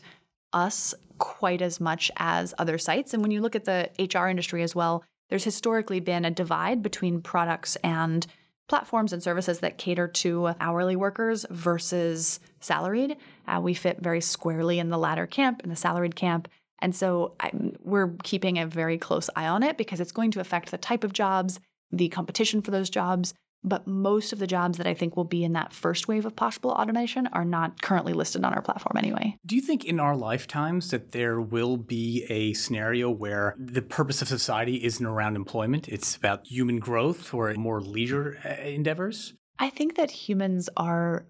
us 0.51 0.95
quite 1.19 1.61
as 1.61 1.79
much 1.79 2.09
as 2.17 2.53
other 2.57 2.77
sites. 2.77 3.13
And 3.13 3.21
when 3.21 3.31
you 3.31 3.41
look 3.41 3.55
at 3.55 3.65
the 3.65 3.89
HR 3.99 4.27
industry 4.27 4.63
as 4.63 4.73
well, 4.73 5.03
there's 5.29 5.43
historically 5.43 5.99
been 5.99 6.25
a 6.25 6.31
divide 6.31 6.81
between 6.81 7.21
products 7.21 7.75
and 7.77 8.25
platforms 8.67 9.13
and 9.13 9.23
services 9.23 9.59
that 9.59 9.77
cater 9.77 10.07
to 10.07 10.49
hourly 10.59 10.95
workers 10.95 11.45
versus 11.49 12.39
salaried. 12.59 13.15
Uh, 13.47 13.59
we 13.61 13.73
fit 13.73 13.99
very 14.01 14.21
squarely 14.21 14.79
in 14.79 14.89
the 14.89 14.97
latter 14.97 15.25
camp, 15.25 15.61
in 15.63 15.69
the 15.69 15.75
salaried 15.75 16.15
camp. 16.15 16.47
And 16.79 16.95
so 16.95 17.33
I, 17.39 17.51
we're 17.81 18.13
keeping 18.23 18.59
a 18.59 18.67
very 18.67 18.97
close 18.97 19.29
eye 19.35 19.47
on 19.47 19.63
it 19.63 19.77
because 19.77 19.99
it's 19.99 20.11
going 20.11 20.31
to 20.31 20.39
affect 20.39 20.71
the 20.71 20.77
type 20.77 21.03
of 21.03 21.13
jobs, 21.13 21.59
the 21.91 22.09
competition 22.09 22.61
for 22.61 22.71
those 22.71 22.89
jobs, 22.89 23.33
but 23.67 23.87
most 23.87 24.33
of 24.33 24.39
the 24.39 24.47
jobs 24.47 24.77
that 24.77 24.87
I 24.87 24.93
think 24.93 25.15
will 25.15 25.23
be 25.23 25.43
in 25.43 25.53
that 25.53 25.73
first 25.73 26.07
wave 26.07 26.25
of 26.25 26.35
possible 26.35 26.71
automation 26.71 27.27
are 27.27 27.45
not 27.45 27.81
currently 27.81 28.13
listed 28.13 28.43
on 28.43 28.53
our 28.53 28.61
platform 28.61 28.97
anyway. 28.97 29.37
Do 29.45 29.55
you 29.55 29.61
think 29.61 29.85
in 29.85 29.99
our 29.99 30.15
lifetimes 30.15 30.91
that 30.91 31.11
there 31.11 31.41
will 31.41 31.77
be 31.77 32.25
a 32.29 32.53
scenario 32.53 33.09
where 33.09 33.55
the 33.57 33.81
purpose 33.81 34.21
of 34.21 34.27
society 34.27 34.83
isn't 34.83 35.05
around 35.05 35.35
employment? 35.35 35.87
It's 35.87 36.15
about 36.15 36.47
human 36.47 36.79
growth 36.79 37.33
or 37.33 37.53
more 37.53 37.81
leisure 37.81 38.37
uh, 38.45 38.61
endeavors? 38.63 39.33
I 39.59 39.69
think 39.69 39.95
that 39.95 40.11
humans 40.11 40.69
are, 40.77 41.25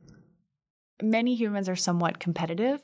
many 1.01 1.35
humans 1.35 1.69
are 1.69 1.75
somewhat 1.75 2.19
competitive, 2.19 2.81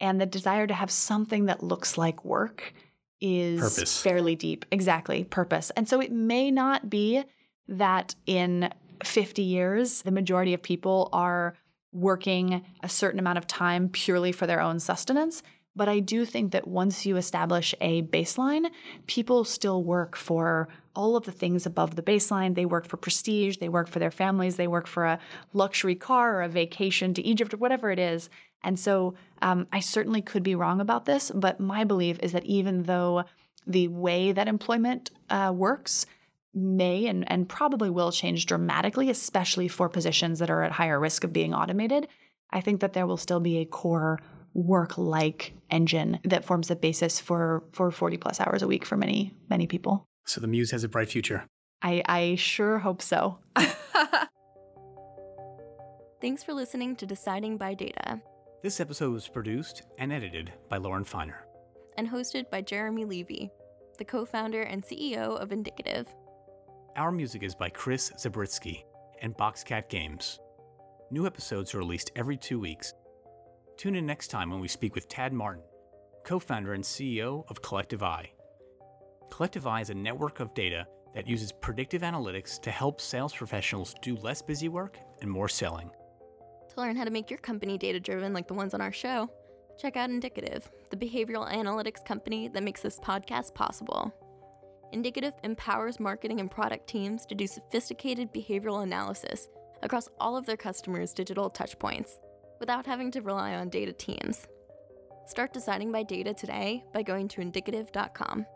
and 0.00 0.20
the 0.20 0.26
desire 0.26 0.66
to 0.66 0.74
have 0.74 0.90
something 0.90 1.46
that 1.46 1.62
looks 1.62 1.98
like 1.98 2.24
work 2.24 2.74
is 3.20 3.60
purpose. 3.60 4.02
fairly 4.02 4.36
deep. 4.36 4.64
Exactly, 4.70 5.24
purpose. 5.24 5.70
And 5.76 5.88
so 5.88 6.00
it 6.00 6.12
may 6.12 6.50
not 6.50 6.90
be 6.90 7.24
that 7.68 8.14
in 8.26 8.70
50 9.02 9.42
years, 9.42 10.02
the 10.02 10.10
majority 10.10 10.54
of 10.54 10.62
people 10.62 11.08
are 11.12 11.54
working 11.92 12.64
a 12.82 12.88
certain 12.88 13.20
amount 13.20 13.38
of 13.38 13.46
time 13.46 13.88
purely 13.88 14.32
for 14.32 14.46
their 14.46 14.60
own 14.60 14.80
sustenance. 14.80 15.42
But 15.76 15.88
I 15.88 15.98
do 15.98 16.24
think 16.24 16.52
that 16.52 16.68
once 16.68 17.04
you 17.04 17.16
establish 17.16 17.74
a 17.80 18.02
baseline, 18.02 18.66
people 19.06 19.44
still 19.44 19.82
work 19.82 20.16
for 20.16 20.68
all 20.94 21.16
of 21.16 21.24
the 21.24 21.32
things 21.32 21.66
above 21.66 21.96
the 21.96 22.02
baseline. 22.02 22.54
They 22.54 22.66
work 22.66 22.86
for 22.86 22.96
prestige, 22.96 23.56
they 23.56 23.68
work 23.68 23.88
for 23.88 23.98
their 23.98 24.12
families, 24.12 24.56
they 24.56 24.68
work 24.68 24.86
for 24.86 25.04
a 25.04 25.18
luxury 25.52 25.96
car 25.96 26.36
or 26.36 26.42
a 26.42 26.48
vacation 26.48 27.12
to 27.14 27.22
Egypt 27.22 27.54
or 27.54 27.56
whatever 27.56 27.90
it 27.90 27.98
is. 27.98 28.30
And 28.62 28.78
so 28.78 29.14
um, 29.42 29.66
I 29.72 29.80
certainly 29.80 30.22
could 30.22 30.42
be 30.42 30.54
wrong 30.54 30.80
about 30.80 31.06
this, 31.06 31.32
but 31.34 31.60
my 31.60 31.84
belief 31.84 32.18
is 32.22 32.32
that 32.32 32.44
even 32.44 32.84
though 32.84 33.24
the 33.66 33.88
way 33.88 34.32
that 34.32 34.48
employment 34.48 35.10
uh, 35.28 35.52
works 35.54 36.06
may 36.54 37.06
and, 37.06 37.30
and 37.30 37.48
probably 37.48 37.90
will 37.90 38.12
change 38.12 38.46
dramatically, 38.46 39.10
especially 39.10 39.68
for 39.68 39.88
positions 39.88 40.38
that 40.38 40.50
are 40.50 40.62
at 40.62 40.72
higher 40.72 40.98
risk 41.00 41.24
of 41.24 41.32
being 41.32 41.54
automated, 41.54 42.08
I 42.50 42.60
think 42.60 42.80
that 42.80 42.92
there 42.92 43.06
will 43.06 43.16
still 43.16 43.40
be 43.40 43.58
a 43.58 43.64
core 43.64 44.20
work 44.52 44.96
like 44.96 45.54
engine 45.70 46.20
that 46.24 46.44
forms 46.44 46.68
the 46.68 46.76
basis 46.76 47.18
for, 47.18 47.64
for 47.72 47.90
40 47.90 48.18
plus 48.18 48.40
hours 48.40 48.62
a 48.62 48.68
week 48.68 48.84
for 48.84 48.96
many, 48.96 49.34
many 49.50 49.66
people. 49.66 50.06
So 50.26 50.40
the 50.40 50.46
Muse 50.46 50.70
has 50.70 50.84
a 50.84 50.88
bright 50.88 51.08
future. 51.08 51.44
I, 51.82 52.02
I 52.06 52.36
sure 52.36 52.78
hope 52.78 53.02
so. 53.02 53.38
Thanks 56.20 56.42
for 56.42 56.54
listening 56.54 56.96
to 56.96 57.06
Deciding 57.06 57.58
by 57.58 57.74
Data. 57.74 58.20
This 58.62 58.80
episode 58.80 59.12
was 59.12 59.28
produced 59.28 59.82
and 59.98 60.10
edited 60.12 60.52
by 60.70 60.78
Lauren 60.78 61.04
Feiner 61.04 61.44
and 61.96 62.08
hosted 62.08 62.50
by 62.50 62.60
Jeremy 62.60 63.04
Levy, 63.04 63.50
the 63.98 64.04
co 64.04 64.24
founder 64.24 64.62
and 64.62 64.82
CEO 64.82 65.36
of 65.40 65.52
Indicative. 65.52 66.06
Our 66.96 67.10
music 67.10 67.42
is 67.42 67.56
by 67.56 67.70
Chris 67.70 68.12
Zabriskie 68.16 68.84
and 69.20 69.36
Boxcat 69.36 69.88
Games. 69.88 70.38
New 71.10 71.26
episodes 71.26 71.74
are 71.74 71.78
released 71.78 72.12
every 72.14 72.36
two 72.36 72.60
weeks. 72.60 72.94
Tune 73.76 73.96
in 73.96 74.06
next 74.06 74.28
time 74.28 74.48
when 74.48 74.60
we 74.60 74.68
speak 74.68 74.94
with 74.94 75.08
Tad 75.08 75.32
Martin, 75.32 75.64
co 76.24 76.38
founder 76.38 76.72
and 76.74 76.84
CEO 76.84 77.50
of 77.50 77.60
Collective 77.62 78.04
Eye. 78.04 78.30
Collective 79.28 79.66
Eye 79.66 79.80
is 79.80 79.90
a 79.90 79.94
network 79.94 80.38
of 80.38 80.54
data 80.54 80.86
that 81.16 81.26
uses 81.26 81.50
predictive 81.50 82.02
analytics 82.02 82.60
to 82.60 82.70
help 82.70 83.00
sales 83.00 83.34
professionals 83.34 83.96
do 84.00 84.14
less 84.18 84.40
busy 84.40 84.68
work 84.68 84.96
and 85.20 85.28
more 85.28 85.48
selling. 85.48 85.90
To 86.74 86.80
learn 86.80 86.94
how 86.94 87.04
to 87.04 87.10
make 87.10 87.28
your 87.28 87.40
company 87.40 87.76
data 87.76 87.98
driven 87.98 88.32
like 88.32 88.46
the 88.46 88.54
ones 88.54 88.72
on 88.72 88.80
our 88.80 88.92
show, 88.92 89.28
check 89.80 89.96
out 89.96 90.10
Indicative, 90.10 90.70
the 90.90 90.96
behavioral 90.96 91.52
analytics 91.52 92.04
company 92.04 92.46
that 92.46 92.62
makes 92.62 92.82
this 92.82 93.00
podcast 93.00 93.52
possible. 93.52 94.14
Indicative 94.94 95.34
empowers 95.42 95.98
marketing 95.98 96.38
and 96.38 96.48
product 96.48 96.86
teams 96.86 97.26
to 97.26 97.34
do 97.34 97.48
sophisticated 97.48 98.32
behavioral 98.32 98.84
analysis 98.84 99.48
across 99.82 100.08
all 100.20 100.36
of 100.36 100.46
their 100.46 100.56
customers' 100.56 101.12
digital 101.12 101.50
touchpoints 101.50 102.10
without 102.60 102.86
having 102.86 103.10
to 103.10 103.20
rely 103.20 103.56
on 103.56 103.68
data 103.68 103.92
teams. 103.92 104.46
Start 105.26 105.52
deciding 105.52 105.90
by 105.90 106.04
data 106.04 106.32
today 106.32 106.84
by 106.94 107.02
going 107.02 107.26
to 107.26 107.40
indicative.com. 107.40 108.46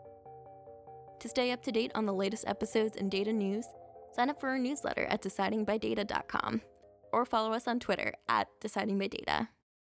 To 1.19 1.27
stay 1.27 1.51
up 1.51 1.61
to 1.63 1.73
date 1.73 1.91
on 1.93 2.05
the 2.05 2.13
latest 2.13 2.47
episodes 2.47 2.95
and 2.95 3.11
data 3.11 3.33
news, 3.33 3.65
sign 4.15 4.29
up 4.29 4.39
for 4.39 4.47
our 4.47 4.57
newsletter 4.57 5.03
at 5.07 5.21
decidingbydata.com 5.21 6.61
or 7.11 7.25
follow 7.25 7.51
us 7.51 7.67
on 7.67 7.81
Twitter 7.81 8.13
at 8.29 8.47
decidingbydata. 8.61 9.49